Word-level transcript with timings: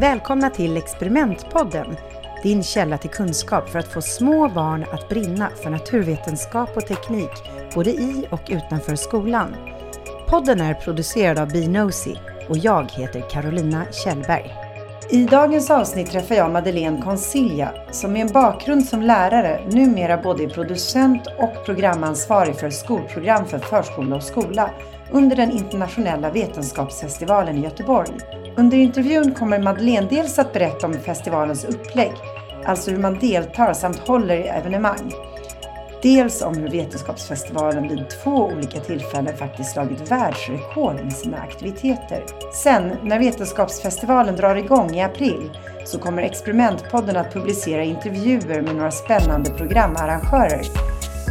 Välkomna 0.00 0.50
till 0.50 0.76
Experimentpodden, 0.76 1.96
din 2.42 2.62
källa 2.62 2.98
till 2.98 3.10
kunskap 3.10 3.68
för 3.68 3.78
att 3.78 3.92
få 3.92 4.02
små 4.02 4.48
barn 4.48 4.84
att 4.92 5.08
brinna 5.08 5.50
för 5.62 5.70
naturvetenskap 5.70 6.76
och 6.76 6.86
teknik, 6.86 7.30
både 7.74 7.90
i 7.90 8.28
och 8.30 8.40
utanför 8.48 8.96
skolan. 8.96 9.56
Podden 10.28 10.60
är 10.60 10.74
producerad 10.74 11.38
av 11.38 11.52
Binosi 11.52 12.16
och 12.48 12.58
jag 12.58 12.90
heter 12.92 13.30
Carolina 13.30 13.84
Kjellberg. 13.92 14.54
I 15.10 15.24
dagens 15.24 15.70
avsnitt 15.70 16.10
träffar 16.10 16.34
jag 16.34 16.50
Madeleine 16.50 17.02
Consilia 17.02 17.72
som 17.90 18.12
med 18.12 18.22
en 18.22 18.32
bakgrund 18.32 18.84
som 18.84 19.02
lärare 19.02 19.60
numera 19.70 20.16
både 20.16 20.44
är 20.44 20.48
producent 20.48 21.26
och 21.38 21.64
programansvarig 21.64 22.56
för 22.56 22.70
skolprogram 22.70 23.46
för 23.46 23.58
förskola 23.58 24.16
och 24.16 24.22
skola 24.22 24.70
under 25.10 25.36
den 25.36 25.50
internationella 25.50 26.30
vetenskapsfestivalen 26.30 27.58
i 27.58 27.60
Göteborg. 27.60 28.10
Under 28.56 28.76
intervjun 28.76 29.34
kommer 29.34 29.58
Madeleine 29.58 30.06
dels 30.10 30.38
att 30.38 30.52
berätta 30.52 30.86
om 30.86 30.94
festivalens 30.94 31.64
upplägg, 31.64 32.12
alltså 32.64 32.90
hur 32.90 32.98
man 32.98 33.18
deltar 33.18 33.72
samt 33.72 33.98
håller 33.98 34.36
i 34.36 34.48
evenemang. 34.48 35.12
Dels 36.02 36.42
om 36.42 36.56
hur 36.56 36.68
Vetenskapsfestivalen 36.68 37.88
vid 37.88 38.10
två 38.10 38.30
olika 38.30 38.80
tillfällen 38.80 39.36
faktiskt 39.36 39.72
slagit 39.72 40.10
världsrekord 40.10 40.94
med 40.94 41.12
sina 41.12 41.36
aktiviteter. 41.36 42.24
Sen, 42.54 42.92
när 43.02 43.18
Vetenskapsfestivalen 43.18 44.36
drar 44.36 44.56
igång 44.56 44.94
i 44.94 45.02
april, 45.02 45.50
så 45.84 45.98
kommer 45.98 46.22
Experimentpodden 46.22 47.16
att 47.16 47.32
publicera 47.32 47.84
intervjuer 47.84 48.62
med 48.62 48.74
några 48.74 48.90
spännande 48.90 49.50
programarrangörer 49.50 50.62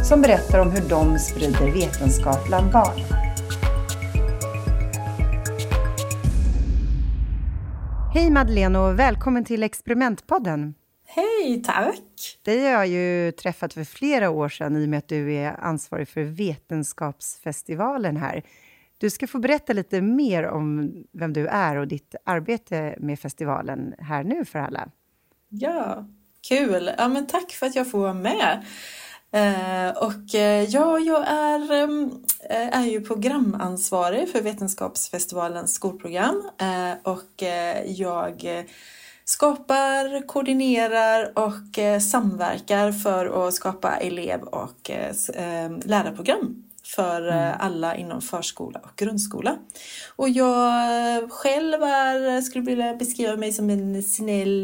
som 0.04 0.22
berättar 0.22 0.58
om 0.58 0.70
hur 0.70 0.88
de 0.88 1.18
sprider 1.18 1.72
vetenskap 1.72 2.46
bland 2.46 2.72
barn. 2.72 3.27
Hej 8.18 8.30
Madeleine 8.30 8.78
och 8.78 8.98
välkommen 8.98 9.44
till 9.44 9.62
Experimentpodden. 9.62 10.74
Hej, 11.06 11.62
tack! 11.64 12.38
Dig 12.44 12.60
har 12.60 12.70
jag 12.70 12.86
ju 12.86 13.32
träffat 13.32 13.74
för 13.74 13.84
flera 13.84 14.30
år 14.30 14.48
sedan 14.48 14.76
i 14.76 14.84
och 14.84 14.88
med 14.88 14.98
att 14.98 15.08
du 15.08 15.34
är 15.34 15.60
ansvarig 15.60 16.08
för 16.08 16.22
Vetenskapsfestivalen 16.22 18.16
här. 18.16 18.42
Du 18.98 19.10
ska 19.10 19.26
få 19.26 19.38
berätta 19.38 19.72
lite 19.72 20.00
mer 20.00 20.46
om 20.46 20.94
vem 21.12 21.32
du 21.32 21.46
är 21.46 21.76
och 21.76 21.88
ditt 21.88 22.14
arbete 22.24 22.96
med 22.98 23.20
festivalen 23.20 23.94
här 23.98 24.24
nu 24.24 24.44
för 24.44 24.58
alla. 24.58 24.88
Ja, 25.48 26.08
kul! 26.48 26.90
Ja, 26.98 27.08
men 27.08 27.26
tack 27.26 27.50
för 27.50 27.66
att 27.66 27.76
jag 27.76 27.90
får 27.90 27.98
vara 27.98 28.14
med. 28.14 28.64
Eh, 29.32 29.90
och 29.96 30.34
eh, 30.34 30.64
ja, 30.64 30.98
jag 30.98 31.28
är, 31.28 31.72
ehm, 31.72 32.10
eh, 32.50 32.78
är 32.78 32.86
ju 32.86 33.00
programansvarig 33.00 34.28
för 34.32 34.42
Vetenskapsfestivalens 34.42 35.74
skolprogram. 35.74 36.50
Och 37.02 37.42
jag 37.84 38.64
skapar, 39.24 40.26
koordinerar 40.26 41.38
och 41.38 42.02
samverkar 42.02 42.92
för 42.92 43.48
att 43.48 43.54
skapa 43.54 43.96
elev 43.96 44.42
och 44.42 44.90
ehm, 45.34 45.80
lärarprogram 45.84 46.67
för 46.96 47.28
mm. 47.28 47.54
alla 47.58 47.96
inom 47.96 48.22
förskola 48.22 48.80
och 48.82 48.96
grundskola. 48.96 49.58
Och 50.16 50.28
jag 50.28 51.30
själv 51.32 51.82
är, 51.82 52.40
skulle 52.40 52.64
vilja 52.64 52.94
beskriva 52.94 53.36
mig 53.36 53.52
som 53.52 53.70
en 53.70 54.02
snäll, 54.02 54.62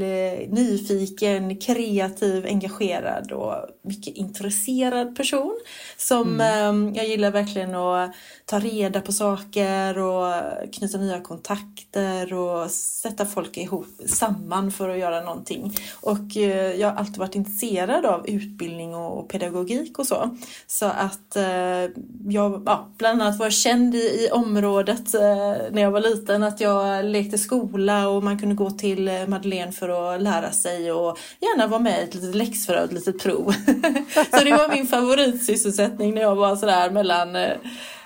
nyfiken, 0.48 1.56
kreativ, 1.56 2.46
engagerad 2.46 3.32
och 3.32 3.54
mycket 3.82 4.16
intresserad 4.16 5.16
person. 5.16 5.60
Som 5.96 6.40
mm. 6.40 6.94
jag 6.94 7.08
gillar 7.08 7.30
verkligen 7.30 7.74
att 7.74 8.12
ta 8.44 8.58
reda 8.58 9.00
på 9.00 9.12
saker 9.12 9.98
och 9.98 10.32
knyta 10.72 10.98
nya 10.98 11.20
kontakter 11.20 12.34
och 12.34 12.70
sätta 12.70 13.26
folk 13.26 13.56
ihop 13.56 13.86
samman 14.06 14.70
för 14.72 14.88
att 14.88 14.98
göra 14.98 15.20
någonting. 15.20 15.76
Och 16.00 16.36
eh, 16.36 16.74
jag 16.80 16.88
har 16.88 16.96
alltid 16.96 17.16
varit 17.16 17.34
intresserad 17.34 18.06
av 18.06 18.28
utbildning 18.28 18.94
och 18.94 19.28
pedagogik 19.28 19.98
och 19.98 20.06
så. 20.06 20.36
Så 20.66 20.86
att 20.86 21.36
eh, 21.36 21.84
jag, 22.28 22.62
ja, 22.66 22.88
bland 22.98 23.22
annat 23.22 23.38
var 23.38 23.50
känd 23.50 23.94
i, 23.94 23.98
i 23.98 24.28
området 24.32 25.14
eh, 25.14 25.56
när 25.72 25.82
jag 25.82 25.90
var 25.90 26.00
liten 26.00 26.42
att 26.42 26.60
jag 26.60 27.04
lekte 27.04 27.38
skola 27.38 28.08
och 28.08 28.22
man 28.22 28.38
kunde 28.38 28.54
gå 28.54 28.70
till 28.70 29.08
eh, 29.08 29.26
Madeleine 29.26 29.72
för 29.72 30.14
att 30.14 30.22
lära 30.22 30.50
sig 30.50 30.92
och 30.92 31.18
gärna 31.40 31.66
vara 31.66 31.80
med 31.80 32.00
i 32.00 32.02
ett 32.04 32.14
litet 32.14 32.34
läxförhör, 32.34 32.84
ett 32.84 32.92
litet 32.92 33.22
prov. 33.22 33.52
så 34.30 34.44
det 34.44 34.50
var 34.50 34.74
min 34.74 34.86
favoritsysselsättning 34.86 36.14
när 36.14 36.22
jag 36.22 36.36
var 36.36 36.56
sådär 36.56 36.90
mellan 36.90 37.36
eh, 37.36 37.52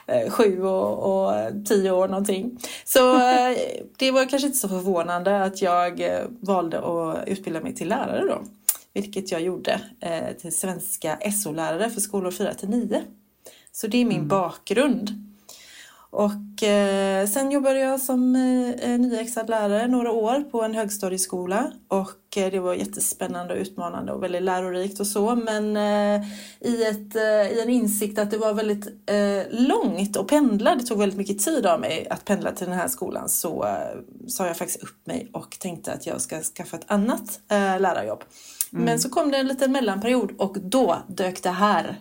eh, 0.07 0.31
sju 0.31 0.63
och, 0.63 1.27
och 1.27 1.35
tio 1.67 1.91
år 1.91 2.09
någonting. 2.09 2.59
Så 2.85 3.15
eh, 3.17 3.57
det 3.97 4.11
var 4.11 4.29
kanske 4.29 4.47
inte 4.47 4.59
så 4.59 4.69
förvånande 4.69 5.43
att 5.43 5.63
jag 5.63 6.01
eh, 6.01 6.25
valde 6.41 6.79
att 6.79 7.29
utbilda 7.29 7.61
mig 7.61 7.75
till 7.75 7.89
lärare 7.89 8.25
då. 8.27 8.43
Vilket 8.95 9.33
jag 9.33 9.41
gjorde 9.41 9.81
eh, 10.01 10.37
till 10.41 10.59
svenska 10.59 11.19
SO-lärare 11.33 11.91
för 11.91 12.01
skolor 12.01 12.31
4 12.31 12.55
till 12.55 12.69
9. 12.69 13.03
Så 13.73 13.87
det 13.87 13.99
är 13.99 14.05
min 14.05 14.17
mm. 14.17 14.29
bakgrund. 14.29 15.29
Och 16.11 16.62
eh, 16.62 17.27
sen 17.27 17.51
jobbade 17.51 17.79
jag 17.79 18.01
som 18.01 18.37
eh, 18.83 18.99
nyexad 18.99 19.51
lärare 19.51 19.89
några 19.89 20.12
år 20.12 20.41
på 20.51 20.62
en 20.62 20.75
högstadieskola 20.75 21.73
och 21.89 22.37
eh, 22.37 22.51
det 22.51 22.61
var 22.61 22.75
jättespännande 22.75 23.55
och 23.55 23.61
utmanande 23.61 24.12
och 24.12 24.23
väldigt 24.23 24.43
lärorikt 24.43 25.01
och 25.01 25.07
så 25.07 25.37
men 25.37 25.77
eh, 25.77 26.27
i, 26.61 26.84
ett, 26.84 27.17
eh, 27.17 27.57
i 27.57 27.61
en 27.62 27.69
insikt 27.69 28.19
att 28.19 28.31
det 28.31 28.39
var 28.39 28.53
väldigt 28.53 28.87
eh, 28.87 29.43
långt 29.51 30.17
att 30.17 30.27
pendla, 30.27 30.75
det 30.75 30.84
tog 30.84 30.99
väldigt 30.99 31.19
mycket 31.19 31.45
tid 31.45 31.67
av 31.67 31.81
mig 31.81 32.07
att 32.11 32.25
pendla 32.25 32.53
till 32.53 32.67
den 32.67 32.78
här 32.78 32.89
skolan 32.89 33.28
så 33.28 33.67
sa 34.28 34.47
jag 34.47 34.57
faktiskt 34.57 34.83
upp 34.83 35.07
mig 35.07 35.31
och 35.33 35.57
tänkte 35.61 35.93
att 35.93 36.07
jag 36.07 36.21
ska 36.21 36.41
skaffa 36.41 36.77
ett 36.77 36.84
annat 36.87 37.41
lärarjobb. 37.51 38.25
Mm. 38.73 38.84
Men 38.84 38.99
så 38.99 39.09
kom 39.09 39.31
det 39.31 39.39
en 39.39 39.47
liten 39.47 39.73
mellanperiod 39.73 40.33
och 40.39 40.57
då 40.61 40.99
dök 41.09 41.43
det 41.43 41.51
här 41.51 41.97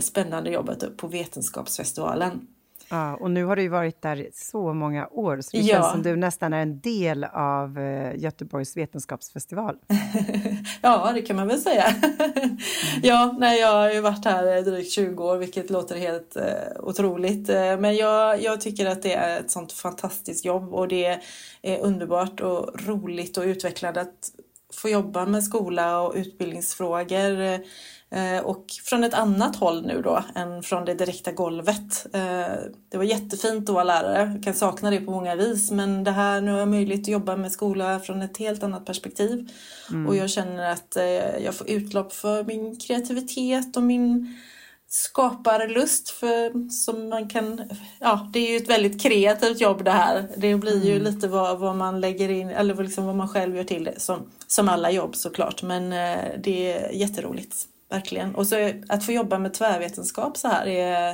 spännande 0.00 0.50
jobbet 0.50 0.96
på 0.96 1.06
Vetenskapsfestivalen. 1.06 2.46
Ja, 2.88 3.16
och 3.16 3.30
nu 3.30 3.44
har 3.44 3.56
du 3.56 3.62
ju 3.62 3.68
varit 3.68 4.02
där 4.02 4.28
så 4.32 4.72
många 4.74 5.06
år, 5.06 5.40
så 5.40 5.56
det 5.56 5.62
ja. 5.62 5.74
känns 5.74 5.90
som 5.90 6.02
du 6.02 6.16
nästan 6.16 6.52
är 6.52 6.62
en 6.62 6.80
del 6.80 7.24
av 7.24 7.78
eh, 7.78 8.16
Göteborgs 8.16 8.76
vetenskapsfestival. 8.76 9.76
ja, 10.82 11.12
det 11.14 11.22
kan 11.22 11.36
man 11.36 11.48
väl 11.48 11.60
säga. 11.60 11.94
Ja, 13.02 13.36
nej, 13.38 13.60
jag 13.60 13.72
har 13.72 13.92
ju 13.92 14.00
varit 14.00 14.24
här 14.24 14.62
drygt 14.62 14.92
20 14.92 15.24
år, 15.24 15.36
vilket 15.36 15.70
låter 15.70 15.98
helt 15.98 16.36
eh, 16.36 16.44
otroligt. 16.80 17.48
Eh, 17.48 17.78
men 17.78 17.96
jag, 17.96 18.42
jag 18.42 18.60
tycker 18.60 18.86
att 18.86 19.02
det 19.02 19.14
är 19.14 19.40
ett 19.40 19.50
sånt 19.50 19.72
fantastiskt 19.72 20.44
jobb 20.44 20.74
och 20.74 20.88
det 20.88 21.20
är 21.62 21.80
underbart 21.80 22.40
och 22.40 22.86
roligt 22.86 23.36
och 23.36 23.44
utvecklande 23.44 24.00
att 24.00 24.30
få 24.74 24.88
jobba 24.88 25.26
med 25.26 25.44
skola 25.44 26.00
och 26.00 26.14
utbildningsfrågor 26.16 27.40
Eh, 27.40 27.60
och 28.42 28.64
från 28.84 29.04
ett 29.04 29.14
annat 29.14 29.56
håll 29.56 29.86
nu 29.86 30.02
då 30.02 30.24
än 30.34 30.62
från 30.62 30.84
det 30.84 30.94
direkta 30.94 31.32
golvet. 31.32 32.06
Eh, 32.12 32.54
det 32.88 32.96
var 32.96 33.04
jättefint 33.04 33.68
att 33.68 33.74
vara 33.74 33.84
lärare, 33.84 34.32
jag 34.34 34.44
kan 34.44 34.54
sakna 34.54 34.90
det 34.90 35.00
på 35.00 35.10
många 35.10 35.34
vis 35.34 35.70
men 35.70 36.04
det 36.04 36.10
här, 36.10 36.40
nu 36.40 36.52
har 36.52 36.58
jag 36.58 36.68
möjlighet 36.68 37.04
att 37.04 37.08
jobba 37.08 37.36
med 37.36 37.52
skola 37.52 38.00
från 38.00 38.22
ett 38.22 38.36
helt 38.36 38.62
annat 38.62 38.86
perspektiv. 38.86 39.50
Mm. 39.90 40.06
Och 40.06 40.16
jag 40.16 40.30
känner 40.30 40.72
att 40.72 40.96
eh, 40.96 41.38
jag 41.44 41.54
får 41.54 41.70
utlopp 41.70 42.12
för 42.12 42.44
min 42.44 42.76
kreativitet 42.76 43.76
och 43.76 43.82
min 43.82 44.36
skaparlust 44.88 46.10
för, 46.10 46.70
som 46.70 47.08
man 47.08 47.28
kan, 47.28 47.62
ja 48.00 48.30
det 48.32 48.38
är 48.38 48.50
ju 48.50 48.56
ett 48.56 48.70
väldigt 48.70 49.02
kreativt 49.02 49.60
jobb 49.60 49.84
det 49.84 49.90
här. 49.90 50.28
Det 50.36 50.56
blir 50.56 50.84
ju 50.84 50.96
mm. 50.96 51.14
lite 51.14 51.28
vad, 51.28 51.58
vad 51.58 51.76
man 51.76 52.00
lägger 52.00 52.28
in, 52.28 52.50
eller 52.50 52.74
liksom 52.74 53.06
vad 53.06 53.16
man 53.16 53.28
själv 53.28 53.56
gör 53.56 53.64
till 53.64 53.84
det 53.84 54.00
som, 54.00 54.30
som 54.46 54.68
alla 54.68 54.90
jobb 54.90 55.16
såklart 55.16 55.62
men 55.62 55.90
det 56.42 56.72
är 56.72 56.92
jätteroligt. 56.92 57.68
Verkligen. 57.94 58.34
Och 58.34 58.46
så 58.46 58.70
att 58.88 59.04
få 59.04 59.12
jobba 59.12 59.38
med 59.38 59.54
tvärvetenskap 59.54 60.36
så 60.36 60.48
här 60.48 60.66
är, 60.66 61.10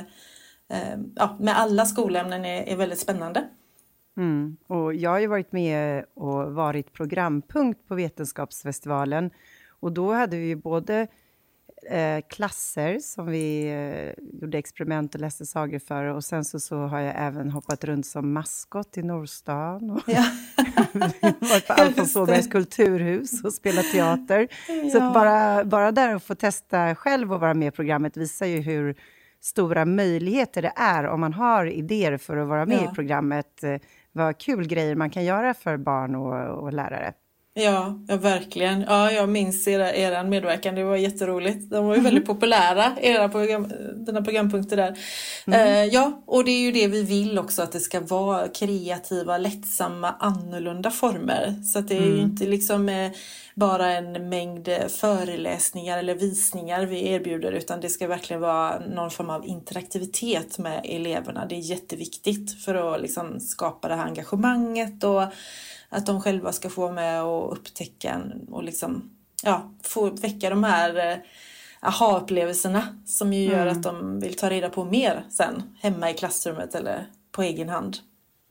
eh, 0.69 0.99
ja, 1.15 1.37
med 1.39 1.59
alla 1.59 1.85
skolämnen 1.85 2.45
är, 2.45 2.63
är 2.63 2.75
väldigt 2.75 2.99
spännande. 2.99 3.43
Mm. 4.17 4.57
Och 4.67 4.93
jag 4.93 5.09
har 5.09 5.19
ju 5.19 5.27
varit 5.27 5.51
med 5.51 6.05
och 6.13 6.53
varit 6.53 6.93
programpunkt 6.93 7.87
på 7.87 7.95
Vetenskapsfestivalen. 7.95 9.31
Och 9.79 9.91
då 9.91 10.13
hade 10.13 10.37
vi 10.37 10.55
både 10.55 11.07
eh, 11.89 12.21
klasser 12.29 12.99
som 12.99 13.25
vi 13.27 13.67
eh, 13.67 14.23
gjorde 14.41 14.57
experiment 14.57 15.15
och 15.15 15.21
läste 15.21 15.45
sagor 15.45 15.79
för. 15.79 16.03
Och 16.03 16.23
sen 16.23 16.45
så, 16.45 16.59
så 16.59 16.75
har 16.75 16.99
jag 16.99 17.13
även 17.17 17.49
hoppat 17.49 17.83
runt 17.83 18.05
som 18.05 18.33
maskot 18.33 18.97
i 18.97 19.03
Nordstan. 19.03 19.89
Och 19.89 20.01
ja. 20.05 20.25
varit 21.39 21.67
på 21.67 21.73
Alfons 21.73 22.15
Åbergs 22.15 22.47
kulturhus 22.47 23.43
och 23.43 23.53
spelat 23.53 23.91
teater. 23.91 24.47
Ja. 24.67 24.89
Så 24.89 24.99
bara, 24.99 25.65
bara 25.65 25.91
där 25.91 26.15
att 26.15 26.23
få 26.23 26.35
testa 26.35 26.95
själv 26.95 27.33
och 27.33 27.39
vara 27.39 27.53
med 27.53 27.67
i 27.67 27.71
programmet 27.71 28.17
visar 28.17 28.45
ju 28.45 28.59
hur 28.59 28.95
stora 29.41 29.85
möjligheter 29.85 30.61
det 30.61 30.73
är 30.75 31.07
om 31.07 31.19
man 31.19 31.33
har 31.33 31.65
idéer 31.65 32.17
för 32.17 32.37
att 32.37 32.47
vara 32.47 32.65
med 32.65 32.77
ja. 32.77 32.91
i 32.91 32.95
programmet. 32.95 33.63
Eh, 33.63 33.75
vad 34.11 34.37
kul 34.37 34.67
grejer 34.67 34.95
man 34.95 35.09
kan 35.09 35.25
göra 35.25 35.53
för 35.53 35.77
barn 35.77 36.15
och, 36.15 36.63
och 36.63 36.73
lärare. 36.73 37.13
Ja, 37.53 37.99
ja 38.07 38.17
verkligen. 38.17 38.81
Ja, 38.81 39.11
jag 39.11 39.29
minns 39.29 39.67
era, 39.67 39.93
er 39.93 40.23
medverkan, 40.23 40.75
det 40.75 40.83
var 40.83 40.95
jätteroligt. 40.95 41.69
De 41.69 41.85
var 41.85 41.95
ju 41.95 42.01
väldigt 42.01 42.25
populära, 42.25 42.97
era 43.01 43.29
program, 43.29 43.71
dina 44.05 44.21
programpunkter 44.21 44.77
där. 44.77 44.97
Mm. 45.47 45.59
Uh, 45.59 45.93
ja, 45.93 46.23
och 46.25 46.45
det 46.45 46.51
är 46.51 46.59
ju 46.59 46.71
det 46.71 46.87
vi 46.87 47.03
vill 47.03 47.39
också, 47.39 47.61
att 47.61 47.71
det 47.71 47.79
ska 47.79 47.99
vara 47.99 48.47
kreativa, 48.47 49.37
lättsamma, 49.37 50.15
annorlunda 50.19 50.91
former. 50.91 51.63
Så 51.63 51.79
att 51.79 51.87
det 51.87 51.95
är 51.95 52.01
mm. 52.01 52.15
ju 52.15 52.21
inte 52.21 52.45
liksom 52.45 52.89
uh, 52.89 53.11
bara 53.55 53.91
en 53.91 54.29
mängd 54.29 54.69
föreläsningar 54.87 55.97
eller 55.97 56.15
visningar 56.15 56.85
vi 56.85 57.07
erbjuder, 57.07 57.51
utan 57.51 57.81
det 57.81 57.89
ska 57.89 58.07
verkligen 58.07 58.41
vara 58.41 58.79
någon 58.79 59.11
form 59.11 59.29
av 59.29 59.45
interaktivitet 59.45 60.57
med 60.57 60.81
eleverna. 60.83 61.45
Det 61.45 61.55
är 61.55 61.59
jätteviktigt 61.59 62.63
för 62.63 62.95
att 62.95 63.01
liksom 63.01 63.39
skapa 63.39 63.87
det 63.87 63.95
här 63.95 64.05
engagemanget 64.05 65.03
och 65.03 65.23
att 65.91 66.05
de 66.05 66.21
själva 66.21 66.51
ska 66.51 66.69
få 66.69 66.91
med 66.91 67.23
och 67.23 67.51
upptäcka 67.51 68.21
och 68.49 68.63
liksom, 68.63 69.09
ja, 69.43 69.71
få 69.81 70.09
väcka 70.09 70.49
de 70.49 70.63
här 70.63 71.11
eh, 71.11 71.17
aha-upplevelserna 71.81 72.81
som 73.05 73.33
ju 73.33 73.43
gör 73.43 73.67
mm. 73.67 73.77
att 73.77 73.83
de 73.83 74.19
vill 74.19 74.35
ta 74.35 74.49
reda 74.49 74.69
på 74.69 74.85
mer 74.85 75.25
sen 75.29 75.63
hemma 75.81 76.09
i 76.09 76.13
klassrummet 76.13 76.75
eller 76.75 77.05
på 77.31 77.41
egen 77.41 77.69
hand. 77.69 77.97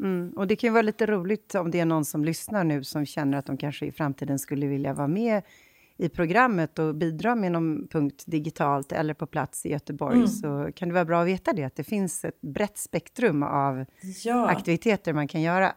Mm. 0.01 0.33
Och 0.37 0.47
det 0.47 0.57
kan 0.57 0.69
ju 0.69 0.73
vara 0.73 0.83
lite 0.83 1.07
roligt 1.07 1.55
om 1.55 1.71
det 1.71 1.81
är 1.81 1.85
någon 1.85 2.05
som 2.05 2.25
lyssnar 2.25 2.65
nu 2.65 2.85
som 2.85 3.07
känner 3.07 3.39
att 3.39 3.47
de 3.47 3.57
kanske 3.57 3.87
i 3.87 3.93
framtiden 3.93 4.39
skulle 4.39 4.67
vilja 4.67 4.93
vara 4.93 5.09
med 5.09 5.43
i 5.97 6.09
programmet 6.09 6.79
och 6.79 6.95
bidra 6.95 7.35
med 7.35 7.53
någon 7.53 7.89
punkt 7.89 8.25
digitalt 8.27 8.93
eller 8.93 9.15
på 9.15 9.27
plats 9.27 9.67
i 9.67 9.71
Göteborg 9.71 10.17
mm. 10.17 10.29
så 10.29 10.71
kan 10.75 10.89
det 10.89 10.95
vara 10.95 11.05
bra 11.05 11.21
att 11.21 11.27
veta 11.27 11.53
det, 11.53 11.65
att 11.65 11.77
det 11.77 11.85
finns 11.85 12.25
ett 12.25 12.41
brett 12.41 12.79
spektrum 12.79 13.43
av 13.43 13.85
ja. 14.25 14.49
aktiviteter 14.49 15.13
man 15.13 15.29
kan 15.29 15.43
göra. 15.43 15.73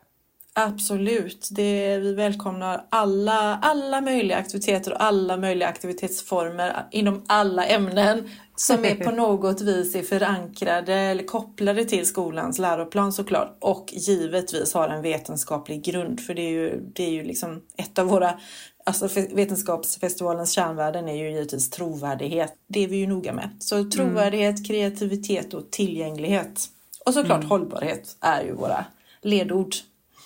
Absolut. 0.56 1.50
Det, 1.52 1.98
vi 1.98 2.14
välkomnar 2.14 2.86
alla, 2.90 3.60
alla 3.62 4.02
möjliga 4.02 4.38
aktiviteter 4.38 4.94
och 4.94 5.04
alla 5.04 5.38
möjliga 5.38 5.68
aktivitetsformer 5.68 6.88
inom 6.92 7.24
alla 7.28 7.66
ämnen 7.66 8.30
som 8.56 8.86
är 8.86 8.96
på 8.96 9.12
något 9.16 9.62
vis 9.62 9.96
är 9.96 10.04
förankrade 10.04 10.94
eller 10.94 11.24
kopplade 11.24 11.86
till 11.86 12.06
skolans 12.06 12.60
läroplan 12.60 13.14
såklart 13.14 13.58
och 13.60 13.90
givetvis 13.94 14.74
har 14.74 14.90
en 14.90 15.02
vetenskaplig 15.02 15.84
grund 15.84 16.20
för 16.20 16.34
det 16.34 16.42
är 16.42 16.52
ju, 16.52 16.82
det 16.94 17.04
är 17.04 17.12
ju 17.12 17.24
liksom 17.24 17.62
ett 17.78 18.00
av 18.00 18.08
våra 18.08 18.40
Alltså 18.86 19.10
Vetenskapsfestivalens 19.36 20.52
kärnvärden 20.52 21.08
är 21.10 21.16
ju 21.16 21.32
givetvis 21.32 21.70
trovärdighet. 21.70 22.54
Det 22.68 22.84
är 22.84 22.88
vi 22.88 22.98
ju 22.98 23.08
noga 23.08 23.34
med. 23.34 23.50
Så 23.60 23.90
trovärdighet, 23.90 24.56
mm. 24.56 24.64
kreativitet 24.64 25.54
och 25.54 25.72
tillgänglighet. 25.72 26.70
Och 27.06 27.14
såklart 27.14 27.38
mm. 27.38 27.50
hållbarhet 27.50 28.18
är 28.22 28.44
ju 28.44 28.54
våra 28.54 28.86
ledord 29.22 29.76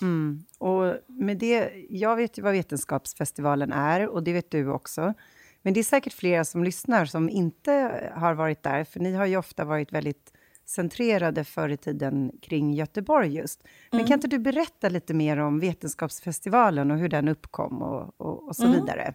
Mm. 0.02 0.44
Och 0.58 0.94
med 1.08 1.38
det, 1.38 1.72
jag 1.90 2.16
vet 2.16 2.38
ju 2.38 2.42
vad 2.42 2.54
Vetenskapsfestivalen 2.54 3.72
är 3.72 4.08
och 4.08 4.24
det 4.24 4.34
vet 4.34 4.52
du 4.52 4.70
också. 4.70 5.14
Men 5.62 5.74
det 5.74 5.80
är 5.80 5.84
säkert 5.84 6.14
flera 6.14 6.46
som 6.46 6.64
lyssnar 6.64 7.06
som 7.06 7.30
inte 7.30 7.72
har 8.16 8.34
varit 8.34 8.64
där, 8.64 8.84
för 8.84 9.00
ni 9.00 9.14
har 9.14 9.26
ju 9.26 9.38
ofta 9.38 9.66
varit 9.66 9.94
väldigt 9.94 10.34
centrerade 10.66 11.44
förr 11.44 11.70
i 11.70 11.78
tiden 11.78 12.32
kring 12.42 12.74
Göteborg 12.74 13.36
just. 13.36 13.64
Men 13.92 14.00
mm. 14.00 14.08
kan 14.08 14.14
inte 14.18 14.28
du 14.28 14.40
berätta 14.40 14.90
lite 14.90 15.14
mer 15.14 15.38
om 15.38 15.60
Vetenskapsfestivalen 15.60 16.92
och 16.92 16.98
hur 16.98 17.10
den 17.10 17.28
uppkom 17.28 17.82
och, 17.82 18.22
och, 18.22 18.48
och 18.48 18.56
så 18.56 18.66
mm. 18.66 18.80
vidare? 18.80 19.14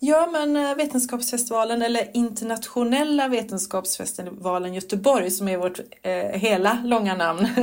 Ja, 0.00 0.28
men 0.32 0.56
eh, 0.56 0.74
Vetenskapsfestivalen 0.76 1.82
eller 1.82 2.10
Internationella 2.14 3.28
Vetenskapsfestivalen 3.28 4.74
Göteborg 4.74 5.30
som 5.30 5.48
är 5.48 5.56
vårt 5.56 5.80
eh, 6.02 6.40
hela 6.40 6.82
långa 6.84 7.14
namn 7.14 7.40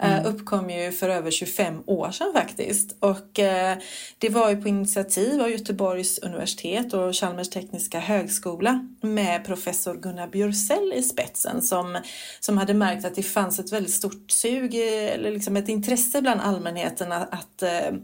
eh, 0.00 0.18
mm. 0.18 0.26
uppkom 0.26 0.70
ju 0.70 0.92
för 0.92 1.08
över 1.08 1.30
25 1.30 1.82
år 1.86 2.10
sedan 2.10 2.32
faktiskt. 2.32 2.96
Och 3.00 3.38
eh, 3.38 3.78
det 4.18 4.28
var 4.28 4.50
ju 4.50 4.62
på 4.62 4.68
initiativ 4.68 5.42
av 5.42 5.50
Göteborgs 5.50 6.18
universitet 6.18 6.92
och 6.92 7.14
Chalmers 7.14 7.50
tekniska 7.50 7.98
högskola 8.00 8.88
med 9.00 9.44
professor 9.44 9.94
Gunnar 9.94 10.28
Björsell 10.28 10.92
i 10.94 11.02
spetsen 11.02 11.62
som, 11.62 11.98
som 12.40 12.58
hade 12.58 12.74
märkt 12.74 13.04
att 13.04 13.14
det 13.14 13.22
fanns 13.22 13.58
ett 13.58 13.72
väldigt 13.72 13.94
stort 13.94 14.30
sug 14.30 14.74
eller 14.74 15.30
liksom 15.30 15.56
ett 15.56 15.68
intresse 15.68 16.22
bland 16.22 16.40
allmänheten 16.40 17.12
att, 17.12 17.34
att 17.34 17.62
eh, 17.62 17.98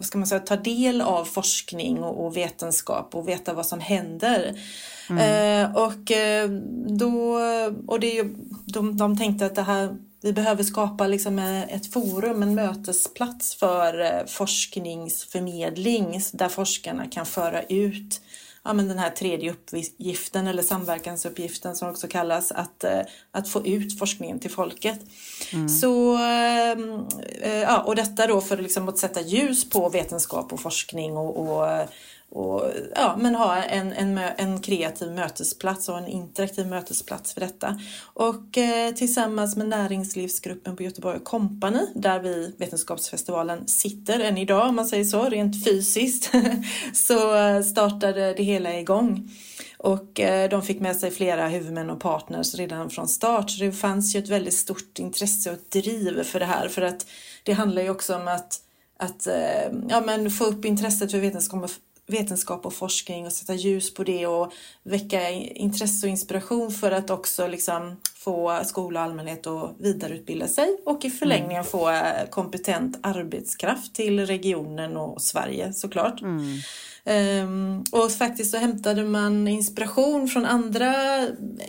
ska 0.00 0.18
man 0.18 0.26
säga, 0.26 0.40
ta 0.40 0.56
del 0.56 1.00
av 1.00 1.24
forskning 1.24 2.02
och, 2.02 2.26
och 2.26 2.36
vetenskap 2.36 3.14
och 3.14 3.28
veta 3.28 3.54
vad 3.54 3.66
som 3.66 3.80
händer. 3.80 4.60
Mm. 5.10 5.64
Eh, 5.64 5.76
och 5.76 6.12
eh, 6.12 6.50
då, 6.86 7.40
och 7.86 8.00
det, 8.00 8.22
de, 8.66 8.96
de 8.96 9.18
tänkte 9.18 9.46
att 9.46 9.54
det 9.54 9.62
här, 9.62 9.96
vi 10.22 10.32
behöver 10.32 10.62
skapa 10.62 11.06
liksom 11.06 11.38
ett 11.38 11.92
forum, 11.92 12.42
en 12.42 12.54
mötesplats 12.54 13.54
för 13.54 14.00
eh, 14.00 14.26
forskningsförmedling 14.26 16.20
där 16.32 16.48
forskarna 16.48 17.06
kan 17.06 17.26
föra 17.26 17.62
ut 17.62 18.20
ja, 18.66 18.72
men 18.72 18.88
den 18.88 18.98
här 18.98 19.10
tredje 19.10 19.50
uppgiften 19.52 20.46
eller 20.46 20.62
samverkansuppgiften 20.62 21.76
som 21.76 21.90
också 21.90 22.08
kallas 22.08 22.52
att, 22.52 22.84
eh, 22.84 23.00
att 23.30 23.48
få 23.48 23.66
ut 23.66 23.98
forskningen 23.98 24.40
till 24.40 24.50
folket. 24.50 25.00
Mm. 25.52 25.68
Så, 25.68 26.16
ehm, 26.16 27.06
eh, 27.40 27.60
ja, 27.60 27.82
och 27.82 27.96
detta 27.96 28.26
då 28.26 28.40
för 28.40 28.56
liksom 28.56 28.88
att 28.88 28.98
sätta 28.98 29.20
ljus 29.20 29.70
på 29.70 29.88
vetenskap 29.88 30.52
och 30.52 30.60
forskning 30.60 31.16
och, 31.16 31.36
och 31.36 31.88
och 32.30 32.70
ja, 32.94 33.16
men 33.18 33.34
ha 33.34 33.56
en, 33.56 33.92
en, 33.92 34.18
en 34.18 34.60
kreativ 34.60 35.12
mötesplats 35.12 35.88
och 35.88 35.98
en 35.98 36.06
interaktiv 36.06 36.66
mötesplats 36.66 37.34
för 37.34 37.40
detta. 37.40 37.80
Och 38.14 38.58
eh, 38.58 38.94
tillsammans 38.94 39.56
med 39.56 39.68
näringslivsgruppen 39.68 40.76
på 40.76 40.82
Göteborg 40.82 41.20
Company 41.20 41.80
där 41.94 42.20
vi 42.20 42.54
Vetenskapsfestivalen 42.58 43.68
sitter 43.68 44.20
än 44.20 44.38
idag 44.38 44.68
om 44.68 44.76
man 44.76 44.86
säger 44.86 45.04
så, 45.04 45.28
rent 45.28 45.64
fysiskt, 45.64 46.32
så 46.92 47.36
eh, 47.36 47.62
startade 47.62 48.34
det 48.34 48.42
hela 48.42 48.78
igång. 48.78 49.30
Och 49.78 50.20
eh, 50.20 50.50
de 50.50 50.62
fick 50.62 50.80
med 50.80 50.96
sig 50.96 51.10
flera 51.10 51.48
huvudmän 51.48 51.90
och 51.90 52.00
partners 52.00 52.54
redan 52.54 52.90
från 52.90 53.08
start. 53.08 53.50
Så 53.50 53.64
det 53.64 53.72
fanns 53.72 54.14
ju 54.14 54.18
ett 54.18 54.28
väldigt 54.28 54.54
stort 54.54 54.98
intresse 54.98 55.50
och 55.50 55.58
driv 55.68 56.22
för 56.22 56.40
det 56.40 56.46
här. 56.46 56.68
För 56.68 56.82
att 56.82 57.06
det 57.42 57.52
handlar 57.52 57.82
ju 57.82 57.90
också 57.90 58.16
om 58.16 58.28
att, 58.28 58.60
att 58.96 59.26
eh, 59.26 59.72
ja, 59.88 60.00
men 60.06 60.30
få 60.30 60.44
upp 60.44 60.64
intresset 60.64 61.10
för 61.10 61.18
vetenskap 61.18 61.70
vetenskap 62.06 62.66
och 62.66 62.74
forskning 62.74 63.26
och 63.26 63.32
sätta 63.32 63.54
ljus 63.54 63.94
på 63.94 64.04
det 64.04 64.26
och 64.26 64.52
väcka 64.82 65.30
intresse 65.30 66.06
och 66.06 66.10
inspiration 66.10 66.70
för 66.70 66.90
att 66.90 67.10
också 67.10 67.46
liksom 67.46 67.96
få 68.14 68.60
skola 68.64 69.00
och 69.00 69.06
allmänhet 69.06 69.46
att 69.46 69.74
vidareutbilda 69.78 70.48
sig 70.48 70.76
och 70.84 71.04
i 71.04 71.10
förlängningen 71.10 71.52
mm. 71.52 71.64
få 71.64 71.90
eh, 71.90 72.28
kompetent 72.30 72.98
arbetskraft 73.02 73.94
till 73.94 74.26
regionen 74.26 74.96
och 74.96 75.22
Sverige 75.22 75.72
såklart. 75.72 76.20
Mm. 76.20 76.58
Um, 77.08 77.84
och 77.92 78.12
faktiskt 78.12 78.50
så 78.50 78.56
hämtade 78.56 79.04
man 79.04 79.48
inspiration 79.48 80.28
från 80.28 80.46
andra 80.46 80.94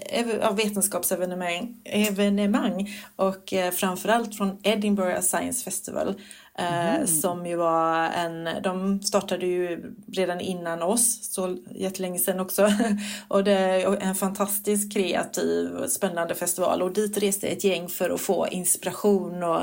ev 0.09 0.55
vetenskapsevenemang 0.55 1.75
evenemang 1.85 2.89
och 3.15 3.53
eh, 3.53 3.71
framförallt 3.71 4.37
från 4.37 4.57
Edinburgh 4.63 5.21
Science 5.21 5.63
Festival 5.63 6.15
Mm. 6.59 7.07
Som 7.07 7.45
ju 7.45 7.55
var 7.55 8.09
en, 8.09 8.49
de 8.63 9.01
startade 9.01 9.45
ju 9.45 9.93
redan 10.13 10.39
innan 10.41 10.81
oss, 10.81 11.33
så 11.33 11.57
jättelänge 11.75 12.19
sedan 12.19 12.39
också. 12.39 12.71
och 13.27 13.43
det 13.43 13.51
är 13.51 14.01
en 14.01 14.15
fantastiskt 14.15 14.93
kreativ 14.93 15.71
och 15.71 15.91
spännande 15.91 16.35
festival 16.35 16.81
och 16.81 16.93
dit 16.93 17.17
reste 17.17 17.47
ett 17.47 17.63
gäng 17.63 17.89
för 17.89 18.09
att 18.09 18.21
få 18.21 18.47
inspiration 18.47 19.43
och 19.43 19.61